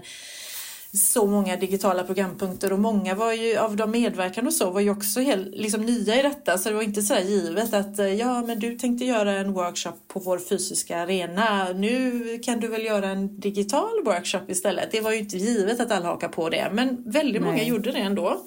så 0.93 1.27
många 1.27 1.57
digitala 1.57 2.03
programpunkter 2.03 2.73
och 2.73 2.79
många 2.79 3.15
var 3.15 3.33
ju, 3.33 3.57
av 3.57 3.75
de 3.75 3.91
medverkande 3.91 4.47
och 4.47 4.53
så 4.53 4.69
var 4.69 4.81
ju 4.81 4.89
också 4.89 5.19
helt, 5.19 5.55
liksom 5.55 5.81
nya 5.81 6.19
i 6.19 6.21
detta 6.21 6.57
så 6.57 6.69
det 6.69 6.75
var 6.75 6.81
inte 6.81 7.01
så 7.01 7.15
givet 7.15 7.73
att 7.73 7.99
eh, 7.99 8.13
ja 8.13 8.41
men 8.41 8.59
du 8.59 8.75
tänkte 8.75 9.05
göra 9.05 9.31
en 9.31 9.53
workshop 9.53 9.93
på 10.07 10.19
vår 10.19 10.39
fysiska 10.39 10.97
arena 10.97 11.67
nu 11.75 12.39
kan 12.43 12.59
du 12.59 12.67
väl 12.67 12.85
göra 12.85 13.09
en 13.09 13.39
digital 13.39 14.03
workshop 14.05 14.41
istället. 14.47 14.91
Det 14.91 15.01
var 15.01 15.11
ju 15.11 15.17
inte 15.17 15.37
givet 15.37 15.79
att 15.79 15.91
alla 15.91 16.05
hakar 16.05 16.27
på 16.29 16.49
det 16.49 16.69
men 16.73 17.03
väldigt 17.05 17.41
Nej. 17.41 17.51
många 17.51 17.63
gjorde 17.63 17.91
det 17.91 17.99
ändå. 17.99 18.45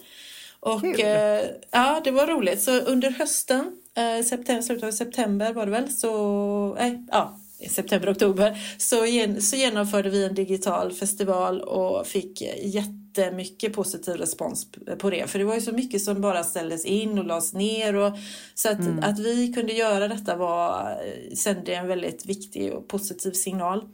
Och 0.60 1.00
eh, 1.00 1.44
ja, 1.70 2.00
det 2.04 2.10
var 2.10 2.26
roligt. 2.26 2.62
Så 2.62 2.80
under 2.80 3.10
hösten, 3.10 3.72
eh, 3.96 4.24
september, 4.24 4.62
slutet 4.62 4.84
av 4.84 4.90
september 4.90 5.52
var 5.52 5.66
det 5.66 5.72
väl, 5.72 5.92
så 5.92 6.76
eh, 6.80 6.92
ja, 7.10 7.38
september, 7.70 8.12
oktober, 8.12 8.58
så, 8.78 9.06
gen, 9.06 9.42
så 9.42 9.56
genomförde 9.56 10.10
vi 10.10 10.24
en 10.24 10.34
digital 10.34 10.92
festival 10.92 11.60
och 11.60 12.06
fick 12.06 12.42
jättemycket 12.62 13.72
positiv 13.72 14.14
respons 14.14 14.66
på 14.98 15.10
det. 15.10 15.26
För 15.26 15.38
det 15.38 15.44
var 15.44 15.54
ju 15.54 15.60
så 15.60 15.72
mycket 15.72 16.02
som 16.02 16.20
bara 16.20 16.44
ställdes 16.44 16.84
in 16.84 17.18
och 17.18 17.24
lades 17.24 17.52
ner. 17.52 17.96
Och, 17.96 18.12
så 18.54 18.68
att, 18.68 18.80
mm. 18.80 18.98
att 19.02 19.18
vi 19.18 19.52
kunde 19.52 19.72
göra 19.72 20.08
detta 20.08 20.36
var, 20.36 20.98
sände 21.34 21.74
en 21.74 21.86
väldigt 21.86 22.26
viktig 22.26 22.72
och 22.72 22.88
positiv 22.88 23.32
signal. 23.32 23.84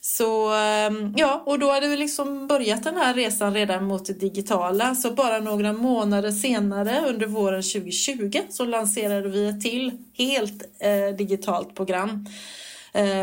Så 0.00 0.54
ehm, 0.54 1.14
ja, 1.16 1.42
och 1.46 1.58
då 1.58 1.70
hade 1.70 1.88
vi 1.88 1.96
liksom 1.96 2.46
börjat 2.46 2.84
den 2.84 2.96
här 2.96 3.14
resan 3.14 3.54
redan 3.54 3.84
mot 3.84 4.06
det 4.06 4.12
digitala. 4.12 4.94
Så 4.94 5.10
bara 5.10 5.40
några 5.40 5.72
månader 5.72 6.30
senare 6.30 7.04
under 7.08 7.26
våren 7.26 7.62
2020 7.62 8.40
så 8.50 8.64
lanserade 8.64 9.28
vi 9.28 9.48
ett 9.48 9.60
till 9.60 9.92
helt 10.18 10.62
eh, 10.78 11.16
digitalt 11.16 11.74
program 11.74 12.26
Eh, 12.26 12.67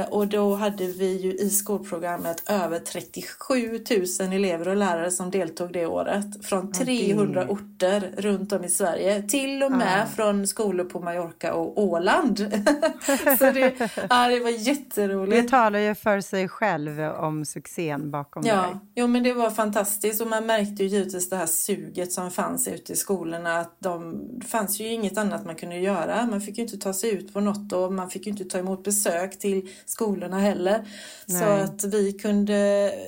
och 0.09 0.27
då 0.27 0.55
hade 0.55 0.87
vi 0.87 1.21
ju 1.21 1.33
i 1.33 1.49
skolprogrammet 1.49 2.49
över 2.49 2.79
37 2.79 3.83
000 4.19 4.33
elever 4.33 4.67
och 4.67 4.75
lärare 4.75 5.11
som 5.11 5.31
deltog 5.31 5.73
det 5.73 5.85
året 5.85 6.45
från 6.45 6.71
300 6.71 7.43
okay. 7.43 7.55
orter 7.55 8.13
runt 8.17 8.51
om 8.51 8.63
i 8.63 8.69
Sverige. 8.69 9.21
Till 9.21 9.63
och 9.63 9.71
med 9.71 10.03
ah. 10.03 10.05
från 10.15 10.47
skolor 10.47 10.85
på 10.85 10.99
Mallorca 10.99 11.53
och 11.53 11.83
Åland. 11.83 12.37
så 13.39 13.51
det, 13.51 13.73
ja, 14.09 14.27
det 14.27 14.39
var 14.39 14.67
jätteroligt. 14.67 15.43
Det 15.43 15.49
talar 15.49 15.79
ju 15.79 15.95
för 15.95 16.21
sig 16.21 16.47
själv 16.47 16.99
om 16.99 17.45
succén 17.45 18.11
bakom 18.11 18.43
ja. 18.45 18.61
dig. 18.61 18.75
Jo, 18.95 19.07
men 19.07 19.23
det 19.23 19.33
var 19.33 19.49
fantastiskt 19.49 20.21
och 20.21 20.27
man 20.27 20.45
märkte 20.45 20.83
ju 20.83 20.89
givetvis 20.89 21.29
det 21.29 21.35
här 21.35 21.45
suget 21.45 22.11
som 22.11 22.31
fanns 22.31 22.67
ute 22.67 22.93
i 22.93 22.95
skolorna. 22.95 23.57
Att 23.59 23.75
de, 23.79 24.21
det 24.39 24.45
fanns 24.45 24.79
ju 24.79 24.87
inget 24.87 25.17
annat 25.17 25.45
man 25.45 25.55
kunde 25.55 25.77
göra. 25.77 26.25
Man 26.25 26.41
fick 26.41 26.57
ju 26.57 26.63
inte 26.63 26.77
ta 26.77 26.93
sig 26.93 27.09
ut 27.09 27.33
på 27.33 27.39
något 27.39 27.73
och 27.73 27.93
man 27.93 28.09
fick 28.09 28.25
ju 28.25 28.31
inte 28.31 28.45
ta 28.45 28.57
emot 28.57 28.83
besök 28.83 29.39
till 29.39 29.54
skolorna 29.85 30.39
heller. 30.39 30.87
Nej. 31.25 31.39
Så 31.39 31.45
att 31.45 31.83
vi 31.83 32.13
kunde 32.13 32.53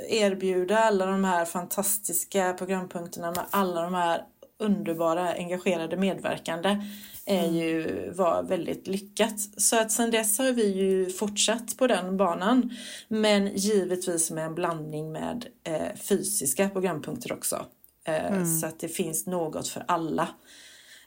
erbjuda 0.10 0.78
alla 0.78 1.06
de 1.06 1.24
här 1.24 1.46
fantastiska 1.46 2.54
programpunkterna 2.54 3.32
med 3.32 3.46
alla 3.50 3.82
de 3.82 3.94
här 3.94 4.24
underbara 4.60 5.34
engagerade 5.34 5.98
medverkande 5.98 6.82
är 7.26 7.44
mm. 7.44 7.56
ju, 7.56 8.12
var 8.16 8.44
väldigt 8.44 8.88
lyckat. 8.88 9.40
Så 9.58 9.80
att 9.80 9.92
sen 9.92 10.12
dess 10.12 10.38
har 10.38 10.52
vi 10.52 10.68
ju 10.68 11.10
fortsatt 11.10 11.78
på 11.78 11.88
den 11.88 12.18
banan. 12.18 12.70
Men 13.08 13.48
givetvis 13.56 14.32
med 14.32 14.46
en 14.46 14.56
blandning 14.56 15.12
med 15.12 15.46
eh, 15.64 15.96
fysiska 15.96 16.70
programpunkter 16.70 17.34
också. 17.34 17.66
Eh, 18.06 18.26
mm. 18.26 18.60
Så 18.60 18.68
att 18.68 18.80
det 18.80 18.88
finns 18.88 19.26
något 19.26 19.68
för 19.68 19.84
alla. 19.88 20.28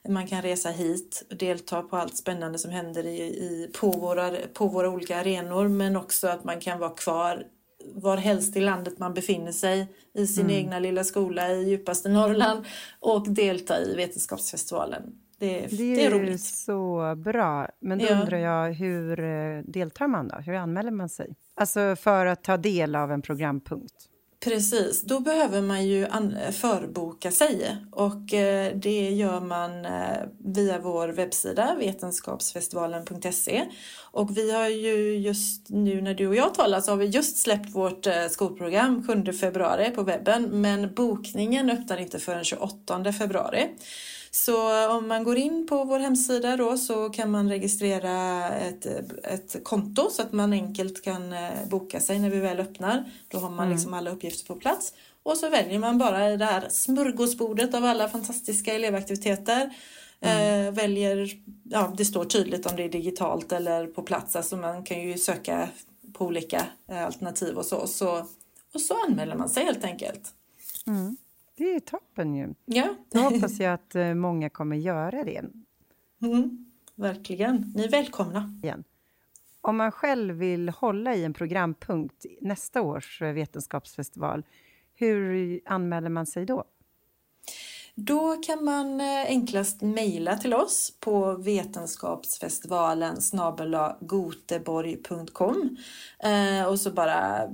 Man 0.09 0.27
kan 0.27 0.43
resa 0.43 0.71
hit 0.71 1.27
och 1.31 1.37
delta 1.37 1.83
på 1.83 1.97
allt 1.97 2.17
spännande 2.17 2.59
som 2.59 2.71
händer 2.71 3.07
i, 3.07 3.21
i, 3.21 3.71
på, 3.81 3.91
våra, 3.91 4.31
på 4.55 4.67
våra 4.67 4.91
olika 4.91 5.21
arenor 5.21 5.69
men 5.69 5.97
också 5.97 6.29
att 6.29 6.45
man 6.45 6.61
kan 6.61 6.79
vara 6.79 6.91
kvar 6.91 7.45
var 7.95 8.17
helst 8.17 8.57
i 8.57 8.61
landet 8.61 8.99
man 8.99 9.15
befinner 9.15 9.53
sig 9.53 9.89
i 10.15 10.27
sin 10.27 10.45
mm. 10.45 10.57
egna 10.57 10.79
lilla 10.79 11.05
skola 11.05 11.53
i 11.53 11.71
djupaste 11.71 12.09
Norrland 12.09 12.65
och 13.01 13.29
delta 13.29 13.79
i 13.79 13.95
Vetenskapsfestivalen. 13.97 15.03
Det, 15.39 15.67
det, 15.71 15.93
är, 15.93 15.97
det 15.97 16.05
är 16.05 16.11
roligt. 16.11 16.41
så 16.41 17.15
bra. 17.17 17.69
Men 17.81 17.99
då 17.99 18.05
ja. 18.05 18.21
undrar 18.21 18.39
jag, 18.39 18.73
hur 18.73 19.21
eh, 19.21 19.63
deltar 19.65 20.09
man 20.09 20.29
då? 20.29 20.37
Hur 20.37 20.55
anmäler 20.55 20.91
man 20.91 21.09
sig? 21.09 21.35
Alltså 21.55 21.97
för 21.97 22.27
att 22.27 22.45
ta 22.45 22.57
del 22.57 22.97
av 22.97 23.13
en 23.13 23.23
programpunkt? 23.23 24.10
Precis, 24.45 25.03
då 25.03 25.21
behöver 25.21 25.63
man 25.63 25.87
ju 25.87 26.07
förboka 26.53 27.31
sig. 27.31 27.77
Och 27.91 28.35
eh, 28.35 28.77
det 28.77 29.11
gör 29.11 29.41
man 29.41 29.85
eh, 29.85 30.23
via 30.39 30.79
vår 30.79 31.09
webbsida 31.09 31.77
vetenskapsfestivalen.se 31.79 33.65
och 34.13 34.37
vi 34.37 34.53
har 34.53 34.69
ju 34.69 35.19
just 35.19 35.69
nu 35.69 36.01
när 36.01 36.15
du 36.15 36.27
och 36.27 36.37
jag 36.37 36.55
talar 36.55 36.81
så 36.81 36.93
har 36.93 36.97
vi 36.97 37.07
just 37.07 37.37
släppt 37.37 37.75
vårt 37.75 38.07
eh, 38.07 38.27
skolprogram 38.31 39.07
7 39.27 39.33
februari 39.33 39.91
på 39.91 40.03
webben. 40.03 40.43
Men 40.43 40.95
bokningen 40.95 41.71
öppnar 41.71 41.97
inte 41.97 42.19
förrän 42.19 42.45
28 42.45 43.13
februari. 43.13 43.69
Så 44.31 44.87
om 44.89 45.09
man 45.09 45.25
går 45.25 45.37
in 45.37 45.67
på 45.67 45.85
vår 45.85 45.99
hemsida 45.99 46.57
då 46.57 46.79
så 46.79 47.11
kan 47.11 47.31
man 47.31 47.49
registrera 47.49 48.49
ett, 48.51 48.87
ett 49.25 49.65
konto 49.65 50.11
så 50.11 50.23
att 50.23 50.33
man 50.33 50.53
enkelt 50.53 51.05
kan 51.05 51.33
eh, 51.33 51.69
boka 51.69 52.01
sig 52.01 52.19
när 52.19 52.31
vi 52.31 52.39
väl 52.39 52.61
öppnar. 52.61 53.11
Då 53.29 53.39
har 53.39 53.51
man 53.51 53.67
mm. 53.67 53.71
liksom 53.71 53.95
alla 53.95 54.11
uppgifter 54.11 54.47
på 54.47 54.61
plats. 54.61 54.93
Och 55.23 55.37
så 55.37 55.49
väljer 55.49 55.79
man 55.79 55.99
bara 55.99 56.37
det 56.37 56.45
här 56.45 56.69
smörgåsbordet 56.69 57.75
av 57.75 57.85
alla 57.85 58.09
fantastiska 58.09 58.75
elevaktiviteter. 58.75 59.75
Mm. 60.21 60.67
Eh, 60.67 60.73
väljer, 60.73 61.29
ja 61.65 61.95
det 61.97 62.05
står 62.05 62.25
tydligt 62.25 62.67
om 62.67 62.77
det 62.77 62.85
är 62.85 62.89
digitalt 62.89 63.53
eller 63.53 63.87
på 63.87 64.03
plats. 64.03 64.37
Alltså 64.37 64.57
man 64.57 64.85
kan 64.85 65.01
ju 65.01 65.19
söka 65.19 65.69
på 66.13 66.25
olika 66.25 66.67
eh, 66.91 67.07
alternativ 67.07 67.59
och 67.59 67.67
så. 67.67 67.87
så. 67.87 68.27
Och 68.75 68.81
så 68.81 68.95
anmäler 69.07 69.37
man 69.37 69.49
sig 69.49 69.65
helt 69.65 69.85
enkelt. 69.85 70.35
Mm. 70.87 71.17
Det 71.61 71.75
är 71.75 71.81
toppen 71.81 72.35
ju. 72.35 72.55
Ja. 72.65 72.95
Då 73.11 73.21
hoppas 73.21 73.61
jag 73.61 73.75
att 73.75 73.95
eh, 73.95 74.15
många 74.15 74.51
kommer 74.51 74.77
göra 74.77 75.25
det. 75.25 75.43
Mm, 76.23 76.71
verkligen. 76.95 77.73
Ni 77.77 77.85
är 77.85 77.89
välkomna. 77.89 78.59
Igen. 78.63 78.85
Om 79.61 79.77
man 79.77 79.93
själv 79.93 80.35
vill 80.35 80.69
hålla 80.69 81.15
i 81.15 81.25
en 81.25 81.35
programpunkt 81.35 82.27
nästa 82.41 82.83
års 82.83 83.23
eh, 83.23 83.33
vetenskapsfestival, 83.33 84.43
hur 84.95 85.61
anmäler 85.65 86.09
man 86.09 86.27
sig 86.27 86.47
då? 86.47 86.65
Då 87.95 88.37
kan 88.37 88.65
man 88.65 89.01
eh, 89.01 89.25
enklast 89.27 89.83
mejla 89.83 90.37
till 90.37 90.55
oss 90.55 90.93
på 91.01 91.37
vetenskapsfestivalen 91.37 93.17
goteborg.com 94.01 95.77
och 96.69 96.81
så 96.81 96.91
bara 96.91 97.49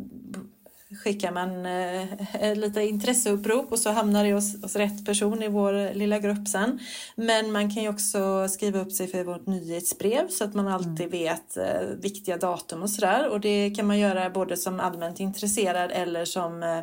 skickar 0.95 1.33
man 1.33 1.67
eh, 1.67 2.55
lite 2.57 2.83
intresseupprop 2.83 3.73
och 3.73 3.79
så 3.79 3.91
hamnar 3.91 4.25
det 4.25 4.33
hos, 4.33 4.63
hos 4.63 4.77
rätt 4.77 5.07
person 5.07 5.43
i 5.43 5.49
vår 5.49 5.95
lilla 5.95 6.19
grupp 6.19 6.49
sen. 6.49 6.79
Men 7.15 7.53
man 7.53 7.71
kan 7.71 7.83
ju 7.83 7.89
också 7.89 8.49
skriva 8.49 8.81
upp 8.81 8.93
sig 8.93 9.07
för 9.07 9.25
vårt 9.25 9.47
nyhetsbrev 9.47 10.29
så 10.29 10.45
att 10.45 10.55
man 10.55 10.69
alltid 10.69 11.07
mm. 11.07 11.11
vet 11.11 11.57
eh, 11.57 11.81
viktiga 12.03 12.37
datum 12.37 12.83
och 12.83 12.91
sådär. 12.91 13.29
Och 13.29 13.41
det 13.41 13.71
kan 13.71 13.87
man 13.87 13.99
göra 13.99 14.31
både 14.31 14.57
som 14.57 14.81
allmänt 14.81 15.21
intresserad 15.21 15.91
eller 15.91 16.25
som 16.25 16.63
eh, 16.63 16.79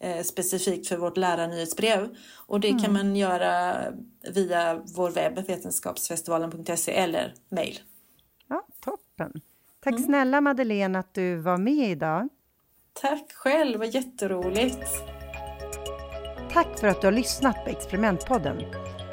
eh 0.00 0.22
specifikt 0.22 0.88
för 0.88 0.96
vårt 0.96 1.16
lärarnyhetsbrev. 1.16 2.08
Och 2.46 2.60
det 2.60 2.68
mm. 2.68 2.82
kan 2.82 2.92
man 2.92 3.16
göra 3.16 3.76
via 4.34 4.82
vår 4.96 5.10
webb, 5.10 5.46
vetenskapsfestivalen.se 5.46 6.92
eller 6.92 7.34
mejl. 7.48 7.78
Ja, 8.48 8.66
toppen. 8.80 9.32
Tack 9.80 9.92
mm. 9.92 10.04
snälla 10.04 10.40
Madeleine 10.40 10.98
att 10.98 11.14
du 11.14 11.36
var 11.36 11.58
med 11.58 11.90
idag. 11.90 12.28
Tack 13.00 13.32
själv, 13.32 13.78
vad 13.78 13.88
jätteroligt. 13.88 15.04
Tack 16.52 16.78
för 16.80 16.88
att 16.88 17.00
du 17.00 17.06
har 17.06 17.12
lyssnat 17.12 17.64
på 17.64 17.70
Experimentpodden. 17.70 18.62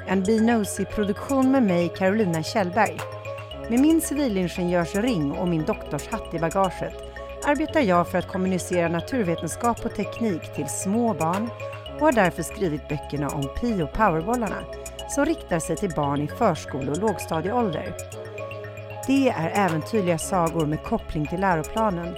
En 0.07 0.23
Be-Nosy-produktion 0.23 1.51
med 1.51 1.63
mig, 1.63 1.89
Carolina 1.97 2.43
Kjellberg. 2.43 2.99
Med 3.69 3.79
min 3.79 4.01
civilingenjörsring 4.01 5.31
och 5.31 5.47
min 5.47 5.65
doktorshatt 5.65 6.33
i 6.33 6.39
bagaget 6.39 6.93
arbetar 7.45 7.81
jag 7.81 8.07
för 8.07 8.17
att 8.17 8.27
kommunicera 8.27 8.87
naturvetenskap 8.87 9.85
och 9.85 9.95
teknik 9.95 10.55
till 10.55 10.67
små 10.67 11.13
barn 11.13 11.49
och 11.95 12.01
har 12.01 12.11
därför 12.11 12.43
skrivit 12.43 12.89
böckerna 12.89 13.29
om 13.29 13.49
Pi 13.61 13.83
och 13.83 13.93
powerbollarna 13.93 14.63
som 15.09 15.25
riktar 15.25 15.59
sig 15.59 15.75
till 15.75 15.93
barn 15.95 16.21
i 16.21 16.27
förskole 16.27 16.91
och 16.91 16.97
lågstadieålder. 16.97 17.93
Det 19.07 19.29
är 19.29 19.65
äventyrliga 19.65 20.17
sagor 20.17 20.65
med 20.65 20.83
koppling 20.83 21.27
till 21.27 21.39
läroplanen 21.39 22.15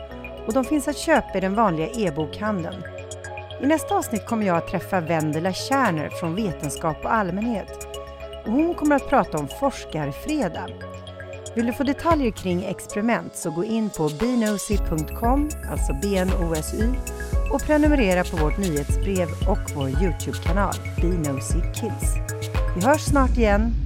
och 0.47 0.53
de 0.53 0.63
finns 0.63 0.87
att 0.87 0.97
köpa 0.97 1.37
i 1.37 1.41
den 1.41 1.55
vanliga 1.55 1.87
e-bokhandeln. 1.87 2.83
I 3.61 3.67
nästa 3.67 3.95
avsnitt 3.95 4.25
kommer 4.25 4.45
jag 4.45 4.57
att 4.57 4.67
träffa 4.67 5.01
Vendela 5.01 5.53
Kärner 5.53 6.09
från 6.09 6.35
Vetenskap 6.35 6.97
och 7.03 7.13
allmänhet. 7.13 7.87
Och 8.45 8.51
hon 8.51 8.75
kommer 8.75 8.95
att 8.95 9.09
prata 9.09 9.37
om 9.37 9.47
Forskarfredag. 9.59 10.71
Vill 11.55 11.65
du 11.65 11.73
få 11.73 11.83
detaljer 11.83 12.31
kring 12.31 12.63
experiment 12.63 13.35
så 13.35 13.51
gå 13.51 13.63
in 13.63 13.89
på 13.89 14.09
bnosy.com, 14.19 15.49
alltså 15.71 15.93
BNOSY, 15.93 16.89
och 17.51 17.61
prenumerera 17.61 18.23
på 18.23 18.37
vårt 18.37 18.57
nyhetsbrev 18.57 19.27
och 19.49 19.71
vår 19.75 19.89
Youtube-kanal 19.89 20.73
Bnosy 21.01 21.59
Kids. 21.73 22.15
Vi 22.75 22.85
hörs 22.85 23.01
snart 23.01 23.37
igen. 23.37 23.84